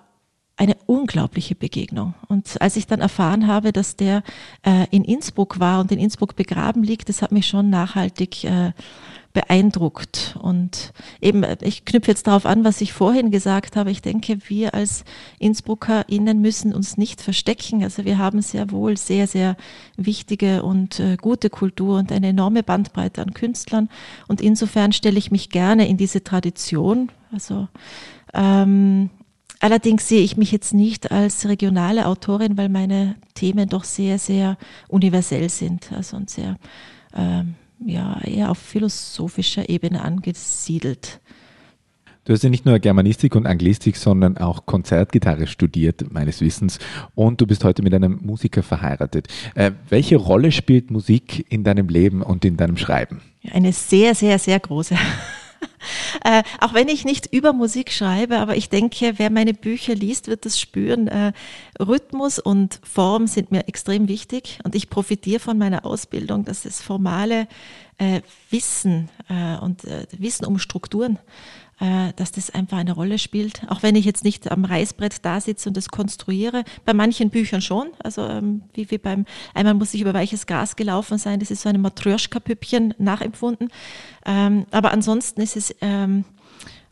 eine 0.58 0.76
unglaubliche 0.86 1.54
Begegnung. 1.54 2.14
Und 2.26 2.60
als 2.60 2.76
ich 2.76 2.86
dann 2.86 3.00
erfahren 3.00 3.46
habe, 3.46 3.72
dass 3.72 3.94
der 3.94 4.24
äh, 4.66 4.86
in 4.90 5.04
Innsbruck 5.04 5.60
war 5.60 5.80
und 5.80 5.92
in 5.92 6.00
Innsbruck 6.00 6.34
begraben 6.34 6.82
liegt, 6.82 7.08
das 7.08 7.22
hat 7.22 7.30
mich 7.30 7.46
schon 7.46 7.70
nachhaltig 7.70 8.42
äh, 8.42 8.72
beeindruckt. 9.32 10.36
Und 10.42 10.92
eben, 11.20 11.44
ich 11.60 11.84
knüpfe 11.84 12.10
jetzt 12.10 12.26
darauf 12.26 12.44
an, 12.44 12.64
was 12.64 12.80
ich 12.80 12.92
vorhin 12.92 13.30
gesagt 13.30 13.76
habe. 13.76 13.92
Ich 13.92 14.02
denke, 14.02 14.38
wir 14.48 14.74
als 14.74 15.04
InnsbruckerInnen 15.38 16.40
müssen 16.40 16.74
uns 16.74 16.96
nicht 16.96 17.20
verstecken. 17.20 17.84
Also 17.84 18.04
wir 18.04 18.18
haben 18.18 18.42
sehr 18.42 18.72
wohl 18.72 18.96
sehr, 18.96 19.28
sehr 19.28 19.56
wichtige 19.96 20.64
und 20.64 20.98
äh, 20.98 21.16
gute 21.20 21.50
Kultur 21.50 21.98
und 21.98 22.10
eine 22.10 22.28
enorme 22.28 22.64
Bandbreite 22.64 23.22
an 23.22 23.32
Künstlern. 23.32 23.88
Und 24.26 24.40
insofern 24.40 24.92
stelle 24.92 25.18
ich 25.18 25.30
mich 25.30 25.50
gerne 25.50 25.86
in 25.86 25.98
diese 25.98 26.24
Tradition. 26.24 27.12
Also 27.30 27.68
ähm, 28.34 29.10
Allerdings 29.60 30.08
sehe 30.08 30.22
ich 30.22 30.36
mich 30.36 30.52
jetzt 30.52 30.72
nicht 30.72 31.10
als 31.10 31.48
regionale 31.48 32.06
Autorin, 32.06 32.56
weil 32.56 32.68
meine 32.68 33.16
Themen 33.34 33.68
doch 33.68 33.84
sehr, 33.84 34.18
sehr 34.18 34.56
universell 34.88 35.48
sind, 35.48 35.90
also 35.92 36.16
und 36.16 36.30
sehr 36.30 36.58
ähm, 37.14 37.54
ja, 37.84 38.20
eher 38.22 38.50
auf 38.50 38.58
philosophischer 38.58 39.68
Ebene 39.68 40.02
angesiedelt. 40.02 41.20
Du 42.24 42.34
hast 42.34 42.42
ja 42.42 42.50
nicht 42.50 42.66
nur 42.66 42.78
Germanistik 42.78 43.34
und 43.34 43.46
Anglistik, 43.46 43.96
sondern 43.96 44.36
auch 44.36 44.66
Konzertgitarre 44.66 45.46
studiert, 45.46 46.12
meines 46.12 46.42
Wissens. 46.42 46.78
Und 47.14 47.40
du 47.40 47.46
bist 47.46 47.64
heute 47.64 47.82
mit 47.82 47.94
einem 47.94 48.20
Musiker 48.22 48.62
verheiratet. 48.62 49.28
Äh, 49.54 49.70
welche 49.88 50.16
Rolle 50.16 50.52
spielt 50.52 50.90
Musik 50.90 51.46
in 51.48 51.64
deinem 51.64 51.88
Leben 51.88 52.20
und 52.20 52.44
in 52.44 52.58
deinem 52.58 52.76
Schreiben? 52.76 53.22
Eine 53.50 53.72
sehr, 53.72 54.14
sehr, 54.14 54.38
sehr 54.38 54.60
große. 54.60 54.94
äh, 56.24 56.42
auch 56.60 56.74
wenn 56.74 56.88
ich 56.88 57.04
nicht 57.04 57.32
über 57.32 57.52
Musik 57.52 57.92
schreibe, 57.92 58.38
aber 58.38 58.56
ich 58.56 58.68
denke, 58.68 59.14
wer 59.16 59.30
meine 59.30 59.54
Bücher 59.54 59.94
liest, 59.94 60.28
wird 60.28 60.44
das 60.44 60.60
spüren. 60.60 61.08
Äh, 61.08 61.32
Rhythmus 61.80 62.38
und 62.38 62.80
Form 62.82 63.26
sind 63.26 63.50
mir 63.50 63.68
extrem 63.68 64.08
wichtig 64.08 64.58
und 64.64 64.74
ich 64.74 64.90
profitiere 64.90 65.40
von 65.40 65.58
meiner 65.58 65.84
Ausbildung, 65.84 66.44
dass 66.44 66.62
das 66.62 66.82
formale 66.82 67.48
äh, 67.98 68.22
Wissen 68.50 69.08
äh, 69.28 69.56
und 69.58 69.84
äh, 69.84 70.06
Wissen 70.16 70.46
um 70.46 70.58
Strukturen 70.58 71.18
dass 71.78 72.32
das 72.32 72.50
einfach 72.50 72.78
eine 72.78 72.92
Rolle 72.92 73.18
spielt. 73.18 73.62
Auch 73.68 73.82
wenn 73.82 73.94
ich 73.94 74.04
jetzt 74.04 74.24
nicht 74.24 74.50
am 74.50 74.64
Reißbrett 74.64 75.24
da 75.24 75.40
sitze 75.40 75.68
und 75.68 75.76
das 75.76 75.88
konstruiere. 75.88 76.64
Bei 76.84 76.92
manchen 76.92 77.30
Büchern 77.30 77.60
schon. 77.60 77.88
Also 78.02 78.22
ähm, 78.26 78.62
wie, 78.74 78.90
wie 78.90 78.98
beim, 78.98 79.26
einmal 79.54 79.74
muss 79.74 79.94
ich 79.94 80.00
über 80.00 80.14
weiches 80.14 80.46
Gras 80.46 80.74
gelaufen 80.74 81.18
sein. 81.18 81.38
Das 81.38 81.50
ist 81.50 81.62
so 81.62 81.68
eine 81.68 81.78
Matryoshka-Püppchen 81.78 82.94
nachempfunden. 82.98 83.68
Ähm, 84.26 84.66
aber 84.70 84.92
ansonsten 84.92 85.40
ist 85.40 85.56
es 85.56 85.74
ähm, 85.80 86.24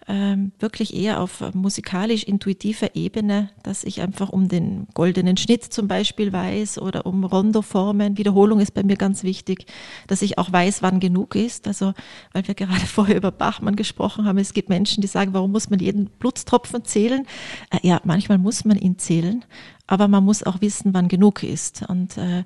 ähm, 0.09 0.53
wirklich 0.59 0.95
eher 0.95 1.21
auf 1.21 1.43
musikalisch-intuitiver 1.53 2.95
Ebene, 2.95 3.51
dass 3.63 3.83
ich 3.83 4.01
einfach 4.01 4.29
um 4.29 4.49
den 4.49 4.87
goldenen 4.95 5.37
Schnitt 5.37 5.65
zum 5.65 5.89
Beispiel 5.89 6.33
weiß 6.33 6.79
oder 6.79 7.07
um 7.07 7.25
Rondoformen. 7.25 8.17
Wiederholung 8.17 8.61
ist 8.61 8.73
bei 8.73 8.85
mir 8.85 8.97
ganz 8.97 9.25
wichtig, 9.25 9.67
dass 10.07 10.23
ich 10.23 10.39
auch 10.39 10.53
weiß, 10.53 10.83
wann 10.83 11.01
genug 11.01 11.35
ist. 11.35 11.67
Also, 11.67 11.93
weil 12.33 12.47
wir 12.47 12.55
gerade 12.55 12.81
vorher 12.87 13.17
über 13.17 13.33
Bachmann 13.33 13.75
gesprochen 13.75 14.27
haben, 14.27 14.39
es 14.39 14.55
gibt 14.55 14.69
Menschen, 14.69 15.01
die 15.01 15.09
sagen, 15.09 15.35
warum 15.35 15.51
muss 15.51 15.71
man 15.71 15.81
jeden 15.81 16.07
Blutstropfen 16.07 16.85
zählen? 16.85 17.27
Äh, 17.71 17.87
ja, 17.87 18.01
manchmal 18.05 18.39
muss 18.39 18.65
man 18.65 18.79
ihn 18.79 18.99
zählen, 18.99 19.45
aber 19.89 20.07
man 20.07 20.25
muss 20.25 20.45
auch 20.45 20.61
wissen, 20.61 20.95
wann 20.95 21.09
genug 21.09 21.43
ist. 21.43 21.85
Und 21.89 22.17
äh, 22.17 22.45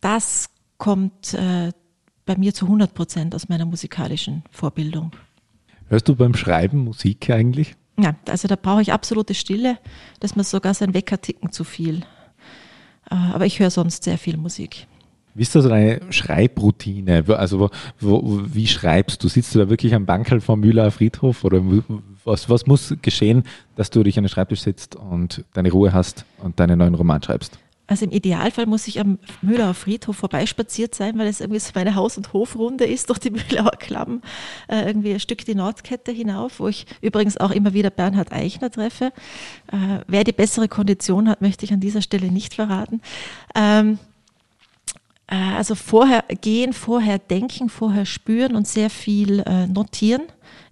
das 0.00 0.50
kommt 0.78 1.34
äh, 1.34 1.70
bei 2.26 2.36
mir 2.36 2.52
zu 2.54 2.66
100 2.66 2.92
Prozent 2.92 3.34
aus 3.34 3.48
meiner 3.48 3.66
musikalischen 3.66 4.42
Vorbildung. 4.50 5.12
Hörst 5.88 6.08
du 6.08 6.14
beim 6.14 6.34
Schreiben 6.34 6.84
Musik 6.84 7.30
eigentlich? 7.30 7.74
Ja, 7.98 8.14
also 8.28 8.46
da 8.46 8.56
brauche 8.56 8.82
ich 8.82 8.92
absolute 8.92 9.34
Stille, 9.34 9.78
dass 10.20 10.36
man 10.36 10.44
sogar 10.44 10.74
sein 10.74 10.94
Wecker 10.94 11.20
ticken 11.20 11.50
zu 11.50 11.64
viel. 11.64 12.00
Äh, 13.10 13.14
aber 13.32 13.46
ich 13.46 13.58
höre 13.58 13.70
sonst 13.70 14.04
sehr 14.04 14.18
viel 14.18 14.36
Musik. 14.36 14.86
Wie 15.34 15.42
ist 15.42 15.54
das 15.54 15.66
eine 15.66 16.00
Schreibroutine? 16.10 17.24
Also 17.28 17.60
wo, 17.60 17.70
wo, 18.00 18.42
wie 18.44 18.66
schreibst 18.66 19.22
du? 19.22 19.28
Sitzt 19.28 19.54
du 19.54 19.60
da 19.60 19.70
wirklich 19.70 19.94
am 19.94 20.04
Bankerl 20.04 20.40
vom 20.40 20.60
Müller 20.60 20.90
Friedhof 20.90 21.44
oder 21.44 21.62
Was, 22.24 22.50
was 22.50 22.66
muss 22.66 22.94
geschehen, 23.02 23.44
dass 23.76 23.90
du 23.90 24.02
dich 24.02 24.18
an 24.18 24.24
den 24.24 24.30
Schreibtisch 24.30 24.62
sitzt 24.62 24.96
und 24.96 25.44
deine 25.52 25.70
Ruhe 25.70 25.92
hast 25.92 26.24
und 26.38 26.58
deinen 26.58 26.78
neuen 26.78 26.94
Roman 26.94 27.22
schreibst? 27.22 27.58
Also 27.88 28.04
im 28.04 28.12
Idealfall 28.12 28.66
muss 28.66 28.86
ich 28.86 29.00
am 29.00 29.18
Mühlauer 29.40 29.72
Friedhof 29.72 30.16
vorbeispaziert 30.16 30.94
sein, 30.94 31.18
weil 31.18 31.26
es 31.26 31.40
irgendwie 31.40 31.58
so 31.58 31.72
meine 31.74 31.94
Haus- 31.94 32.18
und 32.18 32.34
Hofrunde 32.34 32.84
ist 32.84 33.08
durch 33.08 33.18
die 33.18 33.30
Mühlauer 33.32 33.72
Klamm, 33.78 34.20
äh, 34.68 34.86
irgendwie 34.86 35.14
ein 35.14 35.20
Stück 35.20 35.44
die 35.44 35.54
Nordkette 35.54 36.12
hinauf, 36.12 36.60
wo 36.60 36.68
ich 36.68 36.86
übrigens 37.00 37.38
auch 37.38 37.50
immer 37.50 37.72
wieder 37.72 37.90
Bernhard 37.90 38.30
Eichner 38.30 38.70
treffe. 38.70 39.06
Äh, 39.72 40.04
wer 40.06 40.22
die 40.22 40.32
bessere 40.32 40.68
Kondition 40.68 41.28
hat, 41.28 41.40
möchte 41.40 41.64
ich 41.64 41.72
an 41.72 41.80
dieser 41.80 42.02
Stelle 42.02 42.30
nicht 42.30 42.54
verraten. 42.54 43.00
Ähm, 43.54 43.98
äh, 45.26 45.36
also 45.36 45.74
vorher 45.74 46.24
gehen, 46.42 46.74
vorher 46.74 47.18
denken, 47.18 47.70
vorher 47.70 48.04
spüren 48.04 48.54
und 48.54 48.68
sehr 48.68 48.90
viel 48.90 49.40
äh, 49.40 49.66
notieren. 49.66 50.22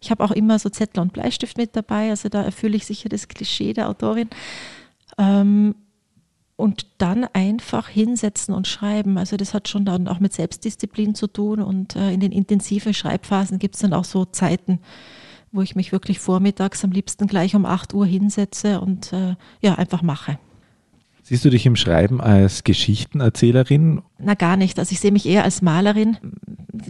Ich 0.02 0.10
habe 0.10 0.22
auch 0.22 0.32
immer 0.32 0.58
so 0.58 0.68
Zettel 0.68 1.00
und 1.00 1.14
Bleistift 1.14 1.56
mit 1.56 1.74
dabei, 1.76 2.10
also 2.10 2.28
da 2.28 2.42
erfülle 2.42 2.76
ich 2.76 2.84
sicher 2.84 3.08
das 3.08 3.28
Klischee 3.28 3.72
der 3.72 3.88
Autorin. 3.88 4.28
Ähm, 5.16 5.74
und 6.56 6.86
dann 6.98 7.24
einfach 7.32 7.88
hinsetzen 7.88 8.54
und 8.54 8.66
schreiben. 8.66 9.18
Also 9.18 9.36
das 9.36 9.52
hat 9.52 9.68
schon 9.68 9.84
dann 9.84 10.08
auch 10.08 10.20
mit 10.20 10.32
Selbstdisziplin 10.32 11.14
zu 11.14 11.26
tun 11.26 11.60
und 11.60 11.96
äh, 11.96 12.12
in 12.12 12.20
den 12.20 12.32
intensiven 12.32 12.94
Schreibphasen 12.94 13.58
gibt 13.58 13.74
es 13.74 13.82
dann 13.82 13.92
auch 13.92 14.04
so 14.04 14.24
Zeiten, 14.24 14.80
wo 15.52 15.60
ich 15.62 15.76
mich 15.76 15.92
wirklich 15.92 16.18
vormittags 16.18 16.82
am 16.82 16.92
liebsten 16.92 17.26
gleich 17.26 17.54
um 17.54 17.66
8 17.66 17.92
Uhr 17.94 18.06
hinsetze 18.06 18.80
und 18.80 19.12
äh, 19.12 19.36
ja, 19.60 19.74
einfach 19.74 20.02
mache. 20.02 20.38
Siehst 21.28 21.44
du 21.44 21.50
dich 21.50 21.66
im 21.66 21.74
Schreiben 21.74 22.20
als 22.20 22.62
Geschichtenerzählerin? 22.62 24.00
Na 24.20 24.34
gar 24.34 24.56
nicht. 24.56 24.78
Also 24.78 24.92
ich 24.92 25.00
sehe 25.00 25.10
mich 25.10 25.26
eher 25.26 25.42
als 25.42 25.60
Malerin. 25.60 26.18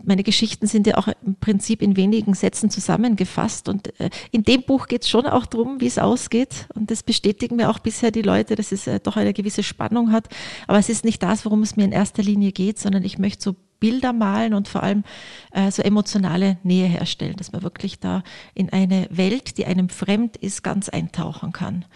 Meine 0.04 0.24
Geschichten 0.24 0.66
sind 0.66 0.86
ja 0.86 0.98
auch 0.98 1.08
im 1.24 1.36
Prinzip 1.36 1.80
in 1.80 1.96
wenigen 1.96 2.34
Sätzen 2.34 2.68
zusammengefasst. 2.68 3.66
Und 3.66 3.98
äh, 3.98 4.10
in 4.32 4.42
dem 4.42 4.62
Buch 4.64 4.88
geht 4.88 5.04
es 5.04 5.08
schon 5.08 5.24
auch 5.24 5.46
darum, 5.46 5.80
wie 5.80 5.86
es 5.86 5.96
ausgeht. 5.96 6.68
Und 6.74 6.90
das 6.90 7.02
bestätigen 7.02 7.56
mir 7.56 7.70
auch 7.70 7.78
bisher 7.78 8.10
die 8.10 8.20
Leute, 8.20 8.56
dass 8.56 8.72
es 8.72 8.86
äh, 8.86 9.00
doch 9.00 9.16
eine 9.16 9.32
gewisse 9.32 9.62
Spannung 9.62 10.12
hat. 10.12 10.28
Aber 10.66 10.78
es 10.78 10.90
ist 10.90 11.06
nicht 11.06 11.22
das, 11.22 11.46
worum 11.46 11.62
es 11.62 11.76
mir 11.76 11.86
in 11.86 11.92
erster 11.92 12.22
Linie 12.22 12.52
geht, 12.52 12.78
sondern 12.78 13.04
ich 13.04 13.18
möchte 13.18 13.42
so 13.42 13.56
Bilder 13.80 14.12
malen 14.12 14.52
und 14.52 14.68
vor 14.68 14.82
allem 14.82 15.04
äh, 15.52 15.70
so 15.70 15.80
emotionale 15.80 16.58
Nähe 16.62 16.88
herstellen, 16.88 17.36
dass 17.38 17.52
man 17.52 17.62
wirklich 17.62 18.00
da 18.00 18.22
in 18.52 18.68
eine 18.68 19.08
Welt, 19.10 19.56
die 19.56 19.64
einem 19.64 19.88
fremd 19.88 20.36
ist, 20.36 20.62
ganz 20.62 20.90
eintauchen 20.90 21.52
kann 21.52 21.86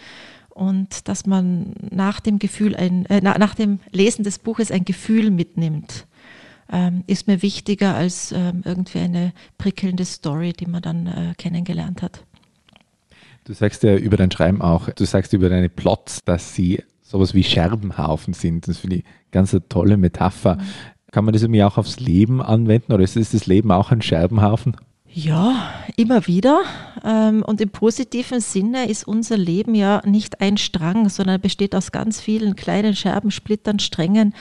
und 0.53 1.07
dass 1.07 1.25
man 1.25 1.73
nach 1.89 2.19
dem 2.19 2.39
Gefühl 2.39 2.75
ein, 2.75 3.05
äh, 3.07 3.21
nach 3.21 3.55
dem 3.55 3.79
Lesen 3.91 4.23
des 4.23 4.39
Buches 4.39 4.71
ein 4.71 4.85
Gefühl 4.85 5.31
mitnimmt, 5.31 6.05
ähm, 6.71 7.03
ist 7.07 7.27
mir 7.27 7.41
wichtiger 7.41 7.95
als 7.95 8.31
ähm, 8.31 8.61
irgendwie 8.63 8.99
eine 8.99 9.33
prickelnde 9.57 10.05
Story, 10.05 10.53
die 10.53 10.67
man 10.67 10.81
dann 10.81 11.07
äh, 11.07 11.33
kennengelernt 11.37 12.01
hat. 12.01 12.23
Du 13.43 13.53
sagst 13.53 13.83
ja 13.83 13.95
über 13.95 14.17
dein 14.17 14.31
Schreiben 14.31 14.61
auch, 14.61 14.89
du 14.89 15.05
sagst 15.05 15.33
über 15.33 15.49
deine 15.49 15.69
Plots, 15.69 16.19
dass 16.25 16.53
sie 16.55 16.83
sowas 17.01 17.33
wie 17.33 17.43
Scherbenhaufen 17.43 18.33
sind. 18.33 18.67
Das 18.67 18.77
finde 18.77 18.97
ich 18.97 19.03
ganz 19.31 19.53
eine 19.53 19.67
tolle 19.67 19.97
Metapher. 19.97 20.55
Mhm. 20.55 20.61
Kann 21.11 21.25
man 21.25 21.33
das 21.33 21.41
irgendwie 21.41 21.63
auch 21.63 21.77
aufs 21.77 21.99
Leben 21.99 22.41
anwenden 22.41 22.93
oder 22.93 23.03
ist 23.03 23.17
das 23.17 23.45
Leben 23.45 23.71
auch 23.71 23.91
ein 23.91 24.01
Scherbenhaufen? 24.01 24.77
Ja, 25.13 25.73
immer 25.97 26.25
wieder. 26.25 26.63
Ähm, 27.03 27.43
und 27.43 27.59
im 27.59 27.69
positiven 27.69 28.39
Sinne 28.39 28.89
ist 28.89 29.05
unser 29.05 29.35
Leben 29.35 29.75
ja 29.75 30.01
nicht 30.05 30.39
ein 30.39 30.55
Strang, 30.55 31.09
sondern 31.09 31.41
besteht 31.41 31.75
aus 31.75 31.91
ganz 31.91 32.21
vielen 32.21 32.55
kleinen 32.55 32.95
Scherben, 32.95 33.29
Splittern, 33.29 33.79
Strängen. 33.79 34.33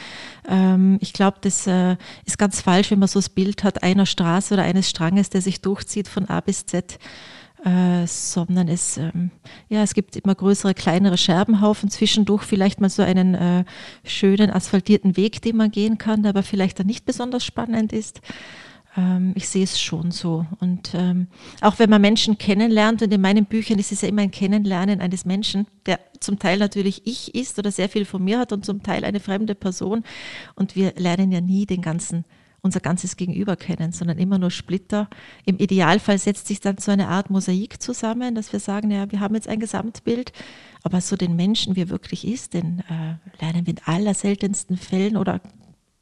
Ähm, 0.49 0.99
ich 1.01 1.13
glaube, 1.13 1.39
das 1.41 1.67
äh, 1.67 1.97
ist 2.25 2.39
ganz 2.39 2.61
falsch, 2.61 2.93
wenn 2.93 3.01
man 3.01 3.09
so 3.09 3.19
das 3.19 3.31
Bild 3.31 3.65
hat 3.65 3.83
einer 3.83 4.07
Straße 4.07 4.55
oder 4.55 4.63
eines 4.63 4.89
Stranges, 4.89 5.29
der 5.29 5.43
sich 5.43 5.61
durchzieht 5.61 6.07
von 6.07 6.29
A 6.29 6.41
bis 6.41 6.67
Z. 6.67 7.01
Äh, 7.65 8.07
sondern 8.07 8.69
es, 8.69 8.97
ähm, 8.97 9.33
ja, 9.69 9.83
es 9.83 9.93
gibt 9.93 10.17
immer 10.17 10.35
größere, 10.35 10.73
kleinere 10.73 11.19
Scherbenhaufen, 11.19 11.91
zwischendurch 11.91 12.45
vielleicht 12.45 12.81
mal 12.81 12.89
so 12.89 13.03
einen 13.03 13.35
äh, 13.35 13.65
schönen 14.05 14.51
asphaltierten 14.51 15.17
Weg, 15.17 15.43
den 15.43 15.57
man 15.57 15.71
gehen 15.71 15.99
kann, 15.99 16.23
der 16.23 16.31
aber 16.31 16.43
vielleicht 16.43 16.79
dann 16.79 16.87
nicht 16.87 17.05
besonders 17.05 17.45
spannend 17.45 17.93
ist. 17.93 18.23
Ähm, 18.97 19.33
ich 19.37 19.49
sehe 19.49 19.65
es 19.65 19.81
schon 19.81 20.11
so. 20.11 20.47
Und 20.61 20.93
ähm, 20.95 21.29
auch 21.61 21.79
wenn 21.79 21.91
man 21.91 22.01
Menschen 22.01 22.39
kennenlernt, 22.39 23.03
und 23.03 23.13
in 23.13 23.21
meinen 23.21 23.47
Büchern 23.47 23.79
ist 23.79 23.93
es 23.93 24.03
ja 24.03 24.09
immer 24.09 24.23
ein 24.23 24.31
Kennenlernen 24.31 25.01
eines 25.01 25.25
Menschen, 25.25 25.67
der 25.87 26.01
zum 26.21 26.39
Teil 26.39 26.59
natürlich 26.59 27.07
ich 27.07 27.35
ist 27.35 27.59
oder 27.59 27.71
sehr 27.71 27.89
viel 27.89 28.05
von 28.05 28.23
mir 28.23 28.39
hat 28.39 28.53
und 28.53 28.65
zum 28.65 28.83
Teil 28.83 29.05
eine 29.05 29.21
fremde 29.21 29.55
Person. 29.55 30.05
Und 30.55 30.77
wir 30.77 30.95
lernen 30.97 31.33
ja 31.33 31.41
nie 31.41 31.67
den 31.67 31.83
ganzen 31.83 32.25
unser 32.63 32.81
ganzes 32.81 33.17
Gegenüber 33.17 33.57
kennen, 33.57 33.93
sondern 33.93 34.19
immer 34.19 34.39
nur 34.39 34.51
Splitter. 34.51 35.09
Im 35.45 35.57
Idealfall 35.57 36.19
setzt 36.19 36.47
sich 36.47 36.61
dann 36.61 36.79
so 36.79 36.91
eine 36.91 37.09
Art 37.09 37.31
Mosaik 37.31 37.81
zusammen, 37.81 38.35
dass 38.35 38.53
wir 38.53 38.61
sagen, 38.61 38.91
ja, 38.91 39.11
wir 39.11 39.21
haben 39.21 39.35
jetzt 39.35 39.49
ein 39.49 39.61
Gesamtbild, 39.61 40.33
aber 40.83 41.01
so 41.01 41.17
den 41.17 41.37
Menschen, 41.37 41.77
wie 41.77 41.83
er 41.83 41.89
wirklich 41.89 42.27
ist, 42.27 42.55
den 42.55 42.81
äh, 42.81 43.43
lernen 43.43 43.67
wir 43.67 43.75
in 43.75 43.83
allerseltensten 43.85 44.77
Fällen 44.77 45.17
oder 45.17 45.41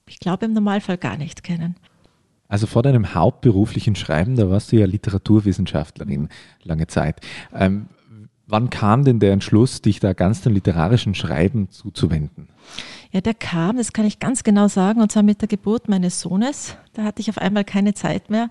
ich 0.08 0.18
glaube 0.18 0.46
im 0.46 0.52
Normalfall 0.52 0.98
gar 0.98 1.16
nicht 1.16 1.42
kennen. 1.42 1.76
Also 2.48 2.66
vor 2.66 2.82
deinem 2.82 3.14
hauptberuflichen 3.14 3.94
Schreiben, 3.94 4.36
da 4.36 4.48
warst 4.48 4.72
du 4.72 4.76
ja 4.76 4.86
Literaturwissenschaftlerin 4.86 6.28
lange 6.62 6.86
Zeit. 6.86 7.20
Ähm, 7.54 7.88
wann 8.46 8.70
kam 8.70 9.04
denn 9.04 9.20
der 9.20 9.32
Entschluss, 9.32 9.82
dich 9.82 10.00
da 10.00 10.14
ganz 10.14 10.40
dem 10.40 10.54
literarischen 10.54 11.14
Schreiben 11.14 11.70
zuzuwenden? 11.70 12.48
Ja, 13.10 13.22
der 13.22 13.32
kam, 13.32 13.78
das 13.78 13.94
kann 13.94 14.04
ich 14.04 14.18
ganz 14.18 14.44
genau 14.44 14.68
sagen, 14.68 15.00
und 15.00 15.10
zwar 15.10 15.22
mit 15.22 15.40
der 15.40 15.48
Geburt 15.48 15.88
meines 15.88 16.20
Sohnes. 16.20 16.76
Da 16.92 17.04
hatte 17.04 17.20
ich 17.20 17.30
auf 17.30 17.38
einmal 17.38 17.64
keine 17.64 17.94
Zeit 17.94 18.28
mehr. 18.28 18.50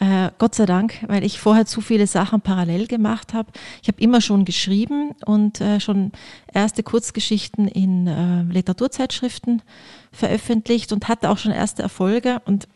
Äh, 0.00 0.30
Gott 0.38 0.56
sei 0.56 0.66
Dank, 0.66 1.04
weil 1.06 1.24
ich 1.24 1.38
vorher 1.38 1.66
zu 1.66 1.80
viele 1.80 2.08
Sachen 2.08 2.40
parallel 2.40 2.88
gemacht 2.88 3.32
habe. 3.32 3.52
Ich 3.80 3.86
habe 3.86 4.00
immer 4.00 4.20
schon 4.20 4.44
geschrieben 4.44 5.12
und 5.24 5.60
äh, 5.60 5.78
schon 5.78 6.10
erste 6.52 6.82
Kurzgeschichten 6.82 7.68
in 7.68 8.08
äh, 8.08 8.42
Literaturzeitschriften 8.42 9.62
veröffentlicht 10.10 10.92
und 10.92 11.08
hatte 11.08 11.30
auch 11.30 11.38
schon 11.38 11.52
erste 11.52 11.82
Erfolge. 11.82 12.42
Und 12.44 12.66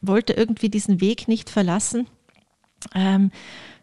wollte 0.00 0.32
irgendwie 0.32 0.68
diesen 0.68 1.00
Weg 1.00 1.28
nicht 1.28 1.50
verlassen, 1.50 2.06
ähm, 2.94 3.30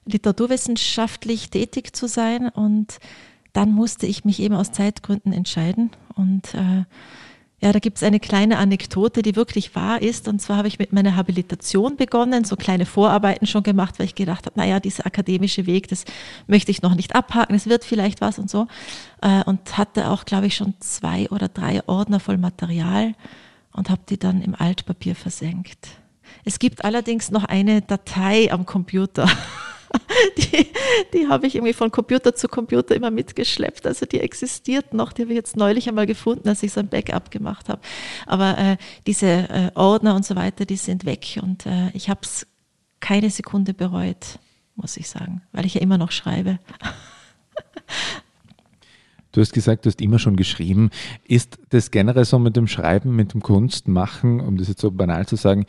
literaturwissenschaftlich 0.05 1.49
tätig 1.49 1.95
zu 1.95 2.07
sein. 2.07 2.49
Und 2.49 2.99
dann 3.53 3.71
musste 3.71 4.05
ich 4.05 4.25
mich 4.25 4.39
eben 4.39 4.55
aus 4.55 4.71
Zeitgründen 4.71 5.33
entscheiden. 5.33 5.91
Und 6.15 6.53
äh, 6.53 6.83
ja, 7.61 7.71
da 7.71 7.79
gibt 7.79 7.97
es 7.97 8.03
eine 8.03 8.19
kleine 8.19 8.57
Anekdote, 8.57 9.21
die 9.21 9.35
wirklich 9.35 9.75
wahr 9.75 10.01
ist. 10.01 10.27
Und 10.27 10.41
zwar 10.41 10.57
habe 10.57 10.67
ich 10.67 10.77
mit 10.77 10.93
meiner 10.93 11.15
Habilitation 11.15 11.95
begonnen, 11.95 12.43
so 12.43 12.55
kleine 12.57 12.85
Vorarbeiten 12.85 13.47
schon 13.47 13.63
gemacht, 13.63 13.97
weil 13.97 14.05
ich 14.05 14.15
gedacht 14.15 14.45
habe, 14.45 14.59
naja, 14.59 14.79
dieser 14.79 15.05
akademische 15.05 15.65
Weg, 15.65 15.87
das 15.87 16.05
möchte 16.47 16.71
ich 16.71 16.81
noch 16.81 16.95
nicht 16.95 17.15
abhaken, 17.15 17.55
es 17.55 17.67
wird 17.67 17.85
vielleicht 17.85 18.21
was 18.21 18.39
und 18.39 18.49
so. 18.49 18.67
Äh, 19.21 19.43
und 19.45 19.77
hatte 19.77 20.09
auch, 20.09 20.25
glaube 20.25 20.47
ich, 20.47 20.55
schon 20.55 20.75
zwei 20.79 21.29
oder 21.29 21.47
drei 21.47 21.81
Ordner 21.87 22.19
voll 22.19 22.37
Material 22.37 23.15
und 23.71 23.89
habe 23.89 24.01
die 24.09 24.19
dann 24.19 24.41
im 24.41 24.53
Altpapier 24.53 25.15
versenkt. 25.15 25.87
Es 26.43 26.59
gibt 26.59 26.83
allerdings 26.83 27.31
noch 27.31 27.43
eine 27.43 27.81
Datei 27.81 28.51
am 28.51 28.65
Computer. 28.65 29.29
Die, 30.37 30.67
die 31.13 31.27
habe 31.29 31.47
ich 31.47 31.55
irgendwie 31.55 31.73
von 31.73 31.89
Computer 31.89 32.35
zu 32.35 32.49
Computer 32.49 32.95
immer 32.95 33.11
mitgeschleppt. 33.11 33.87
Also 33.87 34.05
die 34.05 34.19
existiert 34.19 34.93
noch. 34.93 35.13
Die 35.13 35.21
habe 35.21 35.31
ich 35.31 35.37
jetzt 35.37 35.55
neulich 35.55 35.87
einmal 35.87 36.05
gefunden, 36.05 36.49
als 36.49 36.63
ich 36.63 36.73
so 36.73 36.81
ein 36.81 36.89
Backup 36.89 37.31
gemacht 37.31 37.69
habe. 37.69 37.79
Aber 38.25 38.57
äh, 38.57 38.77
diese 39.07 39.27
äh, 39.27 39.71
Ordner 39.75 40.15
und 40.15 40.25
so 40.25 40.35
weiter, 40.35 40.65
die 40.65 40.75
sind 40.75 41.05
weg. 41.05 41.39
Und 41.41 41.65
äh, 41.65 41.91
ich 41.93 42.09
habe 42.09 42.21
es 42.23 42.45
keine 42.99 43.29
Sekunde 43.29 43.73
bereut, 43.73 44.39
muss 44.75 44.97
ich 44.97 45.07
sagen, 45.07 45.41
weil 45.53 45.65
ich 45.65 45.75
ja 45.75 45.81
immer 45.81 45.97
noch 45.97 46.11
schreibe. 46.11 46.59
Du 49.31 49.41
hast 49.41 49.51
gesagt, 49.51 49.83
du 49.83 49.89
hast 49.89 49.99
immer 49.99 50.17
schon 50.17 50.37
geschrieben. 50.37 50.91
Ist 51.27 51.59
das 51.67 51.91
generell 51.91 52.23
so 52.23 52.39
mit 52.39 52.55
dem 52.55 52.67
Schreiben, 52.67 53.17
mit 53.17 53.33
dem 53.33 53.41
Kunstmachen, 53.41 54.39
um 54.39 54.55
das 54.55 54.69
jetzt 54.69 54.79
so 54.79 54.91
banal 54.91 55.27
zu 55.27 55.35
sagen, 55.35 55.65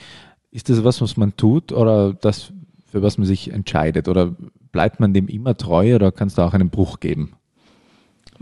ist 0.56 0.70
das 0.70 0.82
was, 0.84 1.02
was 1.02 1.18
man 1.18 1.36
tut 1.36 1.70
oder 1.70 2.14
das, 2.14 2.50
für 2.86 3.02
was 3.02 3.18
man 3.18 3.26
sich 3.26 3.52
entscheidet? 3.52 4.08
Oder 4.08 4.34
bleibt 4.72 5.00
man 5.00 5.12
dem 5.12 5.28
immer 5.28 5.54
treu 5.54 5.94
oder 5.94 6.10
kann 6.10 6.28
es 6.28 6.34
da 6.34 6.46
auch 6.46 6.54
einen 6.54 6.70
Bruch 6.70 6.98
geben? 6.98 7.34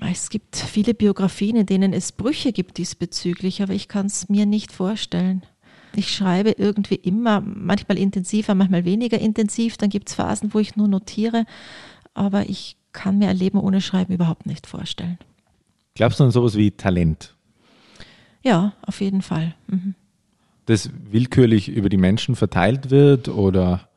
Es 0.01 0.31
gibt 0.31 0.55
viele 0.55 0.95
Biografien, 0.95 1.57
in 1.57 1.67
denen 1.67 1.93
es 1.93 2.13
Brüche 2.13 2.53
gibt 2.53 2.79
diesbezüglich, 2.79 3.63
aber 3.63 3.73
ich 3.73 3.89
kann 3.89 4.07
es 4.07 4.29
mir 4.29 4.47
nicht 4.47 4.71
vorstellen. 4.71 5.43
Ich 5.97 6.15
schreibe 6.15 6.53
irgendwie 6.53 6.95
immer, 6.95 7.41
manchmal 7.41 7.99
intensiver, 7.99 8.55
manchmal 8.55 8.85
weniger 8.85 9.19
intensiv. 9.19 9.77
Dann 9.77 9.91
gibt 9.91 10.09
es 10.09 10.15
Phasen, 10.15 10.55
wo 10.55 10.61
ich 10.61 10.77
nur 10.77 10.87
notiere, 10.87 11.47
aber 12.15 12.49
ich 12.49 12.77
kann 12.93 13.19
mir 13.19 13.29
ein 13.29 13.37
Leben 13.37 13.59
ohne 13.59 13.81
Schreiben 13.81 14.15
überhaupt 14.15 14.47
nicht 14.47 14.69
vorstellen. 14.69 15.19
Glaubst 15.95 16.21
du 16.21 16.25
an 16.25 16.31
sowas 16.31 16.57
wie 16.57 16.71
Talent? 16.71 17.35
Ja, 18.45 18.73
auf 18.83 19.01
jeden 19.01 19.23
Fall. 19.23 19.57
Mhm 19.67 19.97
das 20.67 20.91
willkürlich 21.11 21.69
über 21.69 21.89
die 21.89 21.97
Menschen 21.97 22.37
verteilt 22.37 22.91
wird 22.91 23.29
oder? 23.29 23.89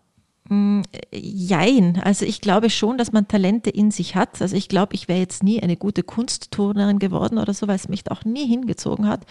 Mm, 0.50 0.84
jein. 1.12 2.02
Also 2.04 2.26
ich 2.26 2.40
glaube 2.40 2.70
schon, 2.70 2.98
dass 2.98 3.12
man 3.12 3.28
Talente 3.28 3.70
in 3.70 3.92
sich 3.92 4.16
hat. 4.16 4.42
Also 4.42 4.56
ich 4.56 4.70
glaube, 4.70 4.96
ich 4.96 5.08
wäre 5.08 5.20
jetzt 5.20 5.44
nie 5.44 5.62
eine 5.62 5.76
gute 5.76 6.04
Kunstturnerin 6.04 7.00
geworden 7.00 7.38
oder 7.38 7.54
so, 7.54 7.68
weil 7.68 7.76
es 7.76 7.90
mich 7.90 8.10
auch 8.10 8.24
nie 8.24 8.48
hingezogen 8.48 9.08
hat. 9.08 9.26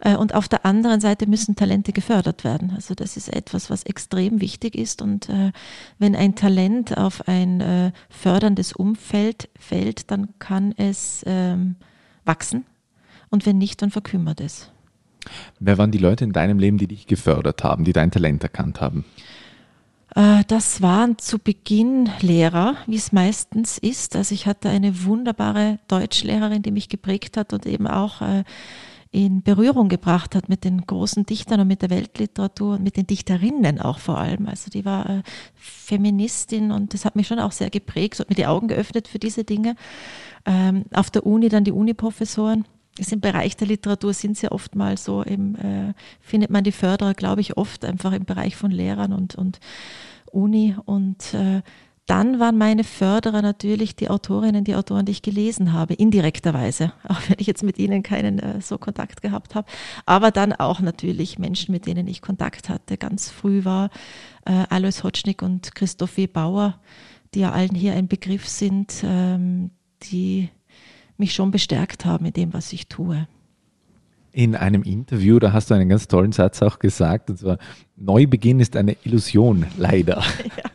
Äh, 0.00 0.16
und 0.16 0.34
auf 0.34 0.48
der 0.48 0.66
anderen 0.66 1.00
Seite 1.00 1.28
müssen 1.28 1.54
Talente 1.54 1.92
gefördert 1.92 2.42
werden. 2.42 2.72
Also 2.74 2.94
das 2.94 3.16
ist 3.16 3.32
etwas, 3.32 3.70
was 3.70 3.84
extrem 3.84 4.40
wichtig 4.40 4.74
ist. 4.74 5.00
Und 5.00 5.28
äh, 5.28 5.52
wenn 5.98 6.16
ein 6.16 6.34
Talent 6.34 6.96
auf 6.98 7.28
ein 7.28 7.60
äh, 7.60 7.92
förderndes 8.08 8.72
Umfeld 8.72 9.48
fällt, 9.58 10.10
dann 10.10 10.34
kann 10.38 10.74
es 10.76 11.22
ähm, 11.26 11.76
wachsen. 12.24 12.64
Und 13.30 13.46
wenn 13.46 13.58
nicht, 13.58 13.82
dann 13.82 13.90
verkümmert 13.90 14.40
es. 14.40 14.70
Wer 15.60 15.78
waren 15.78 15.90
die 15.90 15.98
Leute 15.98 16.24
in 16.24 16.32
deinem 16.32 16.58
Leben, 16.58 16.78
die 16.78 16.86
dich 16.86 17.06
gefördert 17.06 17.64
haben, 17.64 17.84
die 17.84 17.92
dein 17.92 18.10
Talent 18.10 18.42
erkannt 18.42 18.80
haben? 18.80 19.04
Äh, 20.14 20.44
das 20.48 20.82
waren 20.82 21.18
zu 21.18 21.38
Beginn 21.38 22.10
Lehrer, 22.20 22.76
wie 22.86 22.96
es 22.96 23.12
meistens 23.12 23.78
ist. 23.78 24.16
Also 24.16 24.34
ich 24.34 24.46
hatte 24.46 24.68
eine 24.68 25.04
wunderbare 25.04 25.78
Deutschlehrerin, 25.88 26.62
die 26.62 26.70
mich 26.70 26.88
geprägt 26.88 27.36
hat 27.36 27.52
und 27.52 27.66
eben 27.66 27.86
auch 27.86 28.20
äh, 28.22 28.44
in 29.10 29.42
Berührung 29.42 29.88
gebracht 29.88 30.34
hat 30.34 30.48
mit 30.48 30.64
den 30.64 30.82
großen 30.82 31.24
Dichtern 31.24 31.60
und 31.60 31.68
mit 31.68 31.80
der 31.80 31.90
Weltliteratur 31.90 32.74
und 32.74 32.82
mit 32.82 32.96
den 32.96 33.06
Dichterinnen 33.06 33.80
auch 33.80 33.98
vor 33.98 34.18
allem. 34.18 34.46
Also 34.46 34.70
die 34.70 34.84
war 34.84 35.08
äh, 35.08 35.22
Feministin 35.54 36.72
und 36.72 36.92
das 36.92 37.04
hat 37.04 37.16
mich 37.16 37.26
schon 37.26 37.38
auch 37.38 37.52
sehr 37.52 37.70
geprägt, 37.70 38.20
hat 38.20 38.28
mir 38.28 38.34
die 38.34 38.46
Augen 38.46 38.68
geöffnet 38.68 39.08
für 39.08 39.18
diese 39.18 39.44
Dinge. 39.44 39.76
Ähm, 40.44 40.84
auf 40.92 41.10
der 41.10 41.24
Uni 41.24 41.48
dann 41.48 41.64
die 41.64 41.72
Uniprofessoren 41.72 42.64
ist 42.98 43.12
im 43.12 43.20
Bereich 43.20 43.56
der 43.56 43.68
Literatur 43.68 44.12
sind 44.12 44.36
sie 44.36 44.50
oftmals 44.50 45.04
so, 45.04 45.24
eben, 45.24 45.54
äh, 45.56 45.94
findet 46.20 46.50
man 46.50 46.64
die 46.64 46.72
Förderer, 46.72 47.14
glaube 47.14 47.40
ich, 47.40 47.56
oft 47.56 47.84
einfach 47.84 48.12
im 48.12 48.24
Bereich 48.24 48.56
von 48.56 48.70
Lehrern 48.70 49.12
und, 49.12 49.34
und 49.34 49.60
Uni. 50.32 50.76
Und 50.84 51.34
äh, 51.34 51.62
dann 52.08 52.40
waren 52.40 52.56
meine 52.56 52.84
Förderer 52.84 53.42
natürlich 53.42 53.94
die 53.94 54.08
Autorinnen, 54.08 54.64
die 54.64 54.74
Autoren, 54.74 55.04
die 55.04 55.12
ich 55.12 55.20
gelesen 55.20 55.74
habe, 55.74 55.92
indirekterweise, 55.92 56.92
auch 57.08 57.20
wenn 57.28 57.36
ich 57.38 57.46
jetzt 57.46 57.62
mit 57.62 57.78
ihnen 57.78 58.02
keinen 58.02 58.38
äh, 58.38 58.60
so 58.60 58.78
Kontakt 58.78 59.20
gehabt 59.20 59.54
habe. 59.54 59.68
Aber 60.06 60.30
dann 60.30 60.54
auch 60.54 60.80
natürlich 60.80 61.38
Menschen, 61.38 61.72
mit 61.72 61.86
denen 61.86 62.08
ich 62.08 62.22
Kontakt 62.22 62.70
hatte. 62.70 62.96
Ganz 62.96 63.28
früh 63.28 63.64
war 63.64 63.90
äh, 64.46 64.64
Alois 64.70 65.02
Hotschnick 65.04 65.42
und 65.42 65.74
Christoph 65.74 66.16
W. 66.16 66.26
Bauer, 66.26 66.80
die 67.34 67.40
ja 67.40 67.52
allen 67.52 67.74
hier 67.74 67.92
ein 67.92 68.08
Begriff 68.08 68.48
sind, 68.48 69.02
ähm, 69.04 69.70
die 70.04 70.48
mich 71.18 71.34
schon 71.34 71.50
bestärkt 71.50 72.04
haben 72.04 72.26
in 72.26 72.32
dem, 72.32 72.52
was 72.52 72.72
ich 72.72 72.86
tue. 72.86 73.26
In 74.32 74.54
einem 74.54 74.82
Interview, 74.82 75.38
da 75.38 75.52
hast 75.52 75.70
du 75.70 75.74
einen 75.74 75.88
ganz 75.88 76.06
tollen 76.06 76.32
Satz 76.32 76.62
auch 76.62 76.78
gesagt, 76.78 77.30
und 77.30 77.38
zwar, 77.38 77.58
Neubeginn 77.96 78.60
ist 78.60 78.76
eine 78.76 78.96
Illusion, 79.04 79.66
leider. 79.76 80.22
Ja. 80.56 80.70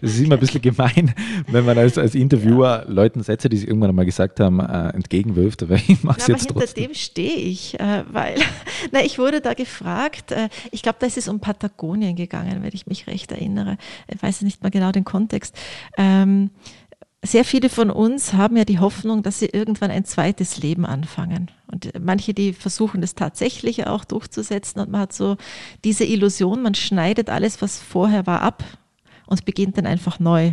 Das 0.00 0.12
ist 0.12 0.20
immer 0.20 0.34
ein 0.34 0.40
bisschen 0.40 0.62
gemein, 0.62 1.14
wenn 1.48 1.64
man 1.64 1.76
als, 1.78 1.98
als 1.98 2.14
Interviewer 2.14 2.84
ja. 2.86 2.90
Leuten 2.90 3.22
Sätze, 3.22 3.48
die 3.48 3.56
sie 3.56 3.66
irgendwann 3.66 3.90
einmal 3.90 4.04
gesagt 4.04 4.40
haben, 4.40 4.60
äh, 4.60 4.90
entgegenwirft, 4.90 5.62
aber 5.62 5.74
ich 5.74 6.02
mache 6.02 6.20
es 6.20 6.26
jetzt 6.26 6.48
trotzdem. 6.48 6.84
Hinter 6.84 6.88
dem 6.88 6.94
stehe 6.94 7.36
ich, 7.36 7.78
äh, 7.80 8.04
weil 8.10 8.36
na, 8.92 9.02
ich 9.02 9.18
wurde 9.18 9.40
da 9.40 9.54
gefragt, 9.54 10.32
äh, 10.32 10.48
ich 10.70 10.82
glaube, 10.82 10.98
da 11.00 11.06
ist 11.06 11.18
es 11.18 11.28
um 11.28 11.40
Patagonien 11.40 12.16
gegangen, 12.16 12.62
wenn 12.62 12.72
ich 12.72 12.86
mich 12.86 13.06
recht 13.06 13.32
erinnere. 13.32 13.76
Ich 14.12 14.22
weiß 14.22 14.42
nicht 14.42 14.62
mal 14.62 14.70
genau 14.70 14.92
den 14.92 15.04
Kontext. 15.04 15.56
Ähm, 15.96 16.50
sehr 17.24 17.44
viele 17.44 17.70
von 17.70 17.90
uns 17.90 18.34
haben 18.34 18.56
ja 18.56 18.64
die 18.64 18.78
Hoffnung, 18.78 19.22
dass 19.22 19.38
sie 19.38 19.46
irgendwann 19.46 19.90
ein 19.90 20.04
zweites 20.04 20.58
Leben 20.58 20.84
anfangen. 20.84 21.50
Und 21.66 21.92
manche, 21.98 22.34
die 22.34 22.52
versuchen 22.52 23.00
das 23.00 23.14
tatsächlich 23.14 23.86
auch 23.86 24.04
durchzusetzen 24.04 24.80
und 24.80 24.90
man 24.90 25.02
hat 25.02 25.12
so 25.12 25.36
diese 25.84 26.04
Illusion, 26.04 26.62
man 26.62 26.74
schneidet 26.74 27.30
alles, 27.30 27.62
was 27.62 27.80
vorher 27.80 28.26
war, 28.26 28.42
ab 28.42 28.62
und 29.26 29.44
beginnt 29.44 29.78
dann 29.78 29.86
einfach 29.86 30.20
neu. 30.20 30.52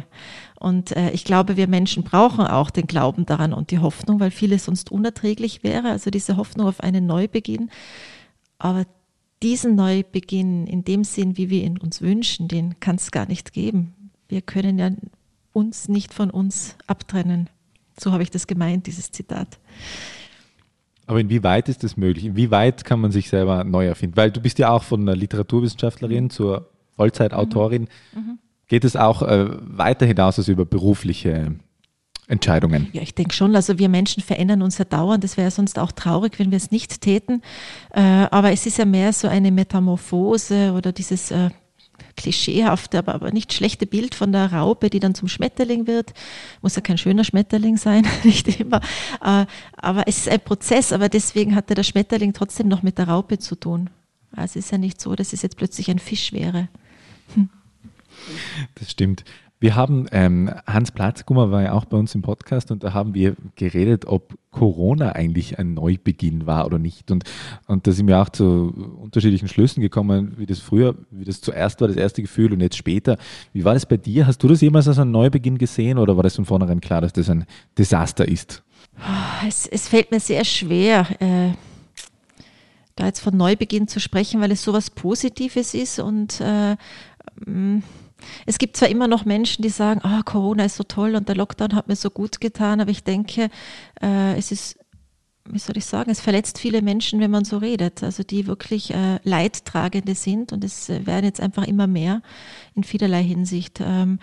Und 0.60 0.96
äh, 0.96 1.12
ich 1.12 1.26
glaube, 1.26 1.58
wir 1.58 1.68
Menschen 1.68 2.04
brauchen 2.04 2.48
auch 2.48 2.70
den 2.70 2.88
Glauben 2.88 3.26
daran 3.26 3.54
und 3.54 3.72
die 3.72 3.80
Hoffnung, 3.80 4.20
weil 4.20 4.32
vieles 4.32 4.66
sonst 4.66 4.92
unerträglich 4.92 5.64
wäre. 5.64 5.90
Also 5.90 6.10
diese 6.10 6.38
Hoffnung 6.38 6.68
auf 6.68 6.80
einen 6.80 7.06
Neubeginn. 7.06 7.70
Aber 8.60 8.86
diesen 9.44 9.76
Neubeginn 9.76 10.68
in 10.68 10.86
dem 10.86 11.04
Sinn, 11.04 11.36
wie 11.36 11.50
wir 11.50 11.64
ihn 11.64 11.80
uns 11.80 12.02
wünschen, 12.02 12.48
den 12.48 12.80
kann 12.80 12.96
es 12.96 13.12
gar 13.12 13.28
nicht 13.28 13.54
geben. 13.54 14.12
Wir 14.30 14.42
können 14.42 14.78
ja 14.78 14.92
uns 15.54 15.88
nicht 15.88 16.14
von 16.14 16.30
uns 16.30 16.76
abtrennen. 16.88 17.50
So 18.00 18.12
habe 18.12 18.24
ich 18.24 18.32
das 18.32 18.48
gemeint, 18.48 18.88
dieses 18.88 19.12
Zitat. 19.12 19.60
Aber 21.08 21.20
inwieweit 21.20 21.68
ist 21.68 21.84
das 21.84 21.98
möglich? 21.98 22.26
Inwieweit 22.26 22.86
kann 22.86 23.02
man 23.02 23.12
sich 23.12 23.30
selber 23.30 23.64
neu 23.64 23.86
erfinden? 23.86 24.16
Weil 24.16 24.32
du 24.32 24.40
bist 24.40 24.60
ja 24.60 24.70
auch 24.70 24.84
von 24.84 25.02
einer 25.02 25.16
Literaturwissenschaftlerin 25.16 26.30
zur 26.30 26.70
Vollzeitautorin. 26.96 27.88
Mhm. 28.14 28.20
Mhm. 28.20 28.40
Geht 28.68 28.86
es 28.86 28.96
auch 28.96 29.22
äh, 29.22 29.48
weiter 29.50 30.06
hinaus 30.06 30.38
als 30.38 30.48
über 30.48 30.66
berufliche 30.66 31.56
Entscheidungen? 32.28 32.88
Ja, 32.94 33.02
ich 33.02 33.14
denke 33.14 33.34
schon. 33.34 33.56
Also 33.56 33.78
wir 33.78 33.90
Menschen 33.90 34.24
verändern 34.24 34.62
uns 34.62 34.78
ja 34.78 34.86
dauernd. 34.86 35.24
Das 35.24 35.36
wäre 35.36 35.48
ja 35.48 35.52
sonst 35.52 35.78
auch 35.78 35.92
traurig, 35.92 36.40
wenn 36.40 36.52
wir 36.52 36.58
es 36.58 36.72
nicht 36.72 37.02
täten. 37.02 37.42
Äh, 37.94 38.00
aber 38.00 38.54
es 38.54 38.66
ist 38.66 38.78
ja 38.78 38.86
mehr 38.86 39.12
so 39.12 39.28
eine 39.28 39.52
Metamorphose 39.52 40.72
oder 40.72 40.94
dieses 40.94 41.32
äh, 41.32 41.50
klischeehafte, 42.16 42.98
aber, 43.00 43.16
aber 43.16 43.32
nicht 43.32 43.54
schlechte 43.54 43.86
Bild 43.86 44.16
von 44.16 44.32
der 44.32 44.52
Raupe, 44.54 44.90
die 44.90 45.00
dann 45.00 45.16
zum 45.16 45.28
Schmetterling 45.28 45.88
wird. 45.88 46.14
Muss 46.62 46.76
ja 46.76 46.82
kein 46.82 46.98
schöner 46.98 47.24
Schmetterling 47.24 47.78
sein, 47.78 48.08
nicht 48.24 48.60
immer. 48.60 48.82
Äh, 49.22 49.46
aber 49.76 50.08
es 50.08 50.18
ist 50.18 50.30
ein 50.30 50.42
Prozess, 50.42 50.92
aber 50.92 51.10
deswegen 51.10 51.56
hatte 51.56 51.74
der 51.74 51.84
Schmetterling 51.84 52.34
trotzdem 52.34 52.68
noch 52.68 52.84
mit 52.84 52.98
der 52.98 53.08
Raupe 53.08 53.40
zu 53.40 53.56
tun. 53.56 53.90
Also 54.32 54.60
es 54.60 54.66
ist 54.66 54.72
ja 54.72 54.78
nicht 54.78 55.02
so, 55.02 55.16
dass 55.16 55.34
es 55.34 55.42
jetzt 55.42 55.58
plötzlich 55.58 55.90
ein 55.90 56.00
Fisch 56.00 56.32
wäre. 56.32 56.70
Hm. 57.34 57.50
Das 58.76 58.92
stimmt. 58.92 59.24
Wir 59.62 59.76
haben, 59.76 60.08
ähm, 60.12 60.50
Hans 60.66 60.92
Platzgummer 60.92 61.52
war 61.52 61.62
ja 61.62 61.74
auch 61.74 61.86
bei 61.86 61.96
uns 61.96 62.16
im 62.16 62.24
Podcast 62.24 62.72
und 62.72 62.84
da 62.84 62.96
haben 62.96 63.14
wir 63.14 63.36
geredet, 63.56 64.08
ob 64.08 64.34
Corona 64.50 65.12
eigentlich 65.12 65.60
ein 65.60 65.76
Neubeginn 65.76 66.48
war 66.48 66.66
oder 66.66 66.80
nicht. 66.80 67.12
Und, 67.12 67.26
und 67.68 67.86
da 67.86 67.92
sind 67.92 68.08
wir 68.08 68.20
auch 68.20 68.30
zu 68.30 68.74
unterschiedlichen 69.00 69.48
Schlüssen 69.48 69.80
gekommen, 69.80 70.34
wie 70.38 70.48
das 70.48 70.58
früher, 70.58 70.96
wie 71.12 71.26
das 71.26 71.42
zuerst 71.42 71.80
war, 71.80 71.88
das 71.88 71.96
erste 71.96 72.24
Gefühl 72.24 72.52
und 72.54 72.60
jetzt 72.60 72.76
später. 72.76 73.20
Wie 73.54 73.64
war 73.64 73.76
das 73.76 73.86
bei 73.86 73.98
dir? 73.98 74.26
Hast 74.26 74.42
du 74.42 74.48
das 74.48 74.62
jemals 74.62 74.88
als 74.88 74.98
einen 74.98 75.12
Neubeginn 75.12 75.60
gesehen 75.60 76.00
oder 76.00 76.18
war 76.18 76.24
das 76.24 76.38
von 76.38 76.46
vornherein 76.46 76.82
klar, 76.82 77.02
dass 77.02 77.14
das 77.14 77.30
ein 77.30 77.46
Desaster 77.78 78.28
ist? 78.28 78.64
Es, 79.48 79.68
es 79.68 79.88
fällt 79.88 80.10
mir 80.10 80.20
sehr 80.20 80.44
schwer. 80.44 81.06
Äh 81.20 81.52
da 82.96 83.06
jetzt 83.06 83.22
von 83.22 83.38
Neubeginn 83.38 83.88
zu 83.88 84.00
sprechen, 84.00 84.42
weil 84.42 84.52
es 84.52 84.64
so 84.64 84.74
was 84.74 84.90
Positives 84.90 85.74
ist 85.74 86.00
und 86.00 86.42
äh, 86.42 86.76
es 88.46 88.58
gibt 88.58 88.78
zwar 88.78 88.90
immer 88.90 89.08
noch 89.08 89.26
Menschen, 89.26 89.62
die 89.62 89.70
sagen, 89.70 90.02
oh, 90.04 90.22
Corona 90.24 90.66
ist 90.66 90.78
so 90.78 90.84
toll 90.84 91.16
und 91.16 91.28
der 91.28 91.36
Lockdown 91.36 91.76
hat 91.76 91.88
mir 91.88 91.96
so 91.96 92.10
gut 92.10 92.42
getan, 92.42 92.82
aber 92.82 92.92
ich 92.92 93.04
denke, 93.04 93.50
äh, 94.02 94.38
es 94.38 94.52
ist, 94.52 94.78
wie 95.46 95.60
soll 95.60 95.78
ich 95.78 95.86
sagen, 95.86 96.12
es 96.12 96.22
verletzt 96.22 96.60
viele 96.60 96.82
Menschen, 96.82 97.20
wenn 97.20 97.32
man 97.32 97.46
so 97.46 97.58
redet, 97.58 98.04
also 98.04 98.24
die 98.24 98.48
wirklich 98.48 98.94
äh, 98.94 99.20
Leidtragende 99.24 100.16
sind 100.16 100.54
und 100.54 100.64
es 100.64 100.90
äh, 100.90 101.06
werden 101.06 101.26
jetzt 101.26 101.42
einfach 101.42 101.68
immer 101.68 101.88
mehr 101.88 102.22
in 102.76 102.84
vielerlei 102.84 103.24
Hinsicht. 103.24 103.80
Ähm, 103.82 104.20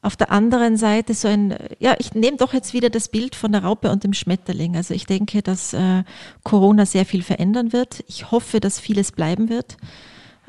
auf 0.00 0.16
der 0.16 0.30
anderen 0.30 0.76
Seite 0.76 1.12
so 1.14 1.26
ein, 1.26 1.56
ja, 1.80 1.96
ich 1.98 2.14
nehme 2.14 2.36
doch 2.36 2.52
jetzt 2.52 2.72
wieder 2.72 2.88
das 2.88 3.08
Bild 3.08 3.34
von 3.34 3.50
der 3.50 3.64
Raupe 3.64 3.90
und 3.90 4.04
dem 4.04 4.12
Schmetterling. 4.12 4.76
Also 4.76 4.94
ich 4.94 5.06
denke, 5.06 5.42
dass 5.42 5.72
äh, 5.72 6.04
Corona 6.44 6.86
sehr 6.86 7.04
viel 7.04 7.22
verändern 7.22 7.72
wird. 7.72 8.04
Ich 8.06 8.30
hoffe, 8.30 8.60
dass 8.60 8.78
vieles 8.78 9.10
bleiben 9.10 9.48
wird. 9.48 9.76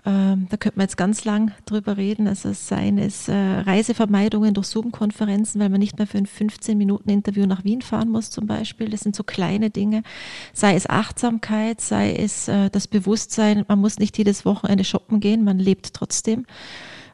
Ähm, 0.10 0.48
da 0.50 0.58
könnte 0.58 0.80
man 0.80 0.86
jetzt 0.86 0.98
ganz 0.98 1.24
lang 1.24 1.52
drüber 1.66 1.98
reden. 1.98 2.28
Also 2.28 2.52
seien 2.52 2.98
es 2.98 3.28
äh, 3.28 3.34
Reisevermeidungen 3.36 4.56
durch 4.56 4.66
Zoom-Konferenzen, 4.66 5.62
weil 5.62 5.70
man 5.70 5.80
nicht 5.80 6.00
mehr 6.00 6.08
für 6.08 6.18
ein 6.18 6.26
15-Minuten-Interview 6.26 7.46
nach 7.46 7.64
Wien 7.64 7.84
fahren 7.84 8.10
muss 8.10 8.32
zum 8.32 8.48
Beispiel. 8.48 8.90
Das 8.90 9.02
sind 9.02 9.16
so 9.16 9.24
kleine 9.24 9.70
Dinge. 9.70 10.02
Sei 10.52 10.74
es 10.74 10.90
Achtsamkeit, 10.90 11.80
sei 11.80 12.16
es 12.16 12.48
äh, 12.48 12.72
das 12.72 12.88
Bewusstsein, 12.88 13.66
man 13.68 13.80
muss 13.80 14.00
nicht 14.00 14.18
jedes 14.18 14.46
Wochenende 14.46 14.84
shoppen 14.84 15.20
gehen, 15.20 15.44
man 15.44 15.60
lebt 15.60 15.94
trotzdem. 15.94 16.48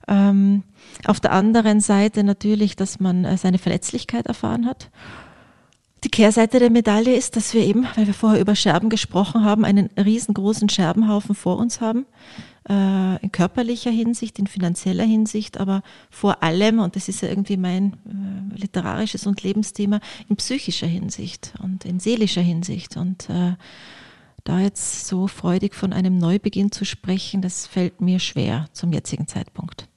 Ähm, 0.07 0.63
auf 1.05 1.19
der 1.19 1.33
anderen 1.33 1.81
Seite 1.81 2.23
natürlich, 2.23 2.77
dass 2.77 3.01
man 3.01 3.25
äh, 3.25 3.35
seine 3.37 3.57
Verletzlichkeit 3.57 4.27
erfahren 4.27 4.65
hat. 4.65 4.89
Die 6.05 6.09
Kehrseite 6.09 6.59
der 6.59 6.69
Medaille 6.69 7.15
ist, 7.15 7.35
dass 7.35 7.53
wir 7.53 7.61
eben, 7.61 7.87
weil 7.95 8.07
wir 8.07 8.13
vorher 8.13 8.39
über 8.39 8.55
Scherben 8.55 8.89
gesprochen 8.89 9.43
haben, 9.43 9.65
einen 9.65 9.89
riesengroßen 9.97 10.69
Scherbenhaufen 10.69 11.35
vor 11.35 11.57
uns 11.57 11.81
haben 11.81 12.05
äh, 12.69 13.23
in 13.23 13.31
körperlicher 13.31 13.91
Hinsicht, 13.91 14.39
in 14.39 14.47
finanzieller 14.47 15.03
Hinsicht, 15.03 15.59
aber 15.59 15.83
vor 16.09 16.43
allem, 16.43 16.79
und 16.79 16.95
das 16.95 17.07
ist 17.07 17.21
ja 17.21 17.29
irgendwie 17.29 17.57
mein 17.57 17.93
äh, 18.05 18.59
literarisches 18.59 19.27
und 19.27 19.43
Lebensthema, 19.43 19.99
in 20.29 20.35
psychischer 20.35 20.87
Hinsicht 20.87 21.53
und 21.61 21.85
in 21.85 21.99
seelischer 21.99 22.41
Hinsicht. 22.41 22.97
Und 22.97 23.29
äh, 23.29 23.53
da 24.43 24.59
jetzt 24.59 25.07
so 25.07 25.27
freudig 25.27 25.75
von 25.75 25.93
einem 25.93 26.17
Neubeginn 26.17 26.71
zu 26.71 26.85
sprechen, 26.85 27.41
das 27.41 27.67
fällt 27.67 28.01
mir 28.01 28.19
schwer 28.19 28.67
zum 28.73 28.93
jetzigen 28.93 29.27
Zeitpunkt. 29.27 29.87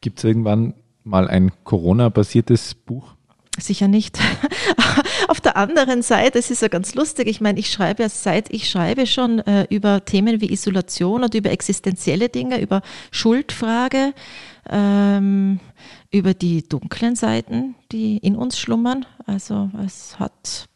Gibt 0.00 0.18
es 0.18 0.24
irgendwann 0.24 0.74
mal 1.04 1.28
ein 1.28 1.52
Corona-basiertes 1.64 2.74
Buch? 2.74 3.14
Sicher 3.58 3.88
nicht. 3.88 4.18
Auf 5.30 5.40
der 5.40 5.56
anderen 5.56 6.02
Seite, 6.02 6.40
es 6.40 6.50
ist 6.50 6.60
ja 6.60 6.66
ganz 6.66 6.96
lustig, 6.96 7.28
ich 7.28 7.40
meine, 7.40 7.60
ich 7.60 7.70
schreibe 7.70 8.02
ja 8.02 8.08
seit 8.08 8.52
ich 8.52 8.68
schreibe 8.68 9.06
schon 9.06 9.38
äh, 9.38 9.64
über 9.70 10.04
Themen 10.04 10.40
wie 10.40 10.50
Isolation 10.50 11.22
und 11.22 11.36
über 11.36 11.52
existenzielle 11.52 12.28
Dinge, 12.28 12.60
über 12.60 12.82
Schuldfrage, 13.12 14.12
ähm, 14.68 15.60
über 16.10 16.34
die 16.34 16.68
dunklen 16.68 17.14
Seiten, 17.14 17.76
die 17.92 18.16
in 18.16 18.34
uns 18.34 18.58
schlummern. 18.58 19.06
Also 19.24 19.70
es 19.86 20.18
hat 20.18 20.68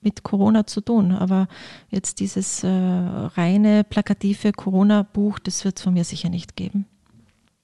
mit 0.00 0.22
Corona 0.22 0.66
zu 0.66 0.80
tun. 0.80 1.12
Aber 1.12 1.46
jetzt 1.90 2.20
dieses 2.20 2.64
äh, 2.64 2.68
reine 2.68 3.84
plakative 3.84 4.52
Corona-Buch, 4.52 5.38
das 5.40 5.62
wird 5.66 5.76
es 5.76 5.84
von 5.84 5.92
mir 5.92 6.04
sicher 6.04 6.30
nicht 6.30 6.56
geben. 6.56 6.86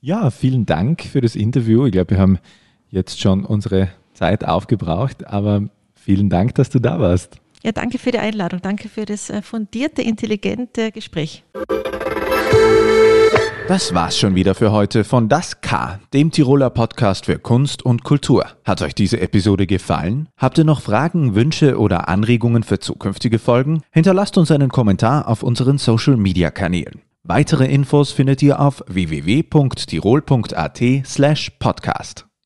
Ja, 0.02 0.28
vielen 0.30 0.66
Dank 0.66 1.00
für 1.00 1.22
das 1.22 1.34
Interview. 1.34 1.86
Ich 1.86 1.92
glaube, 1.92 2.10
wir 2.10 2.18
haben 2.18 2.38
jetzt 2.90 3.22
schon 3.22 3.46
unsere 3.46 3.88
Zeit 4.12 4.44
aufgebraucht, 4.44 5.26
aber 5.26 5.70
vielen 6.06 6.30
Dank, 6.30 6.54
dass 6.54 6.70
du 6.70 6.78
da 6.78 6.98
warst. 6.98 7.36
Ja, 7.62 7.72
danke 7.72 7.98
für 7.98 8.12
die 8.12 8.18
Einladung. 8.18 8.62
Danke 8.62 8.88
für 8.88 9.04
das 9.04 9.28
äh, 9.28 9.42
fundierte, 9.42 10.00
intelligente 10.00 10.92
Gespräch. 10.92 11.42
Das 13.66 13.92
war's 13.92 14.16
schon 14.16 14.36
wieder 14.36 14.54
für 14.54 14.70
heute 14.70 15.02
von 15.02 15.28
Das 15.28 15.60
K, 15.60 15.98
dem 16.14 16.30
Tiroler 16.30 16.70
Podcast 16.70 17.26
für 17.26 17.40
Kunst 17.40 17.84
und 17.84 18.04
Kultur. 18.04 18.46
Hat 18.64 18.80
euch 18.82 18.94
diese 18.94 19.20
Episode 19.20 19.66
gefallen? 19.66 20.28
Habt 20.36 20.58
ihr 20.58 20.64
noch 20.64 20.80
Fragen, 20.80 21.34
Wünsche 21.34 21.76
oder 21.76 22.08
Anregungen 22.08 22.62
für 22.62 22.78
zukünftige 22.78 23.40
Folgen? 23.40 23.82
Hinterlasst 23.90 24.38
uns 24.38 24.52
einen 24.52 24.68
Kommentar 24.68 25.26
auf 25.26 25.42
unseren 25.42 25.78
Social 25.78 26.16
Media 26.16 26.52
Kanälen. 26.52 27.02
Weitere 27.24 27.66
Infos 27.66 28.12
findet 28.12 28.40
ihr 28.40 28.60
auf 28.60 28.84
www.tirol.at 28.86 30.80
slash 31.04 31.50
podcast. 31.58 32.25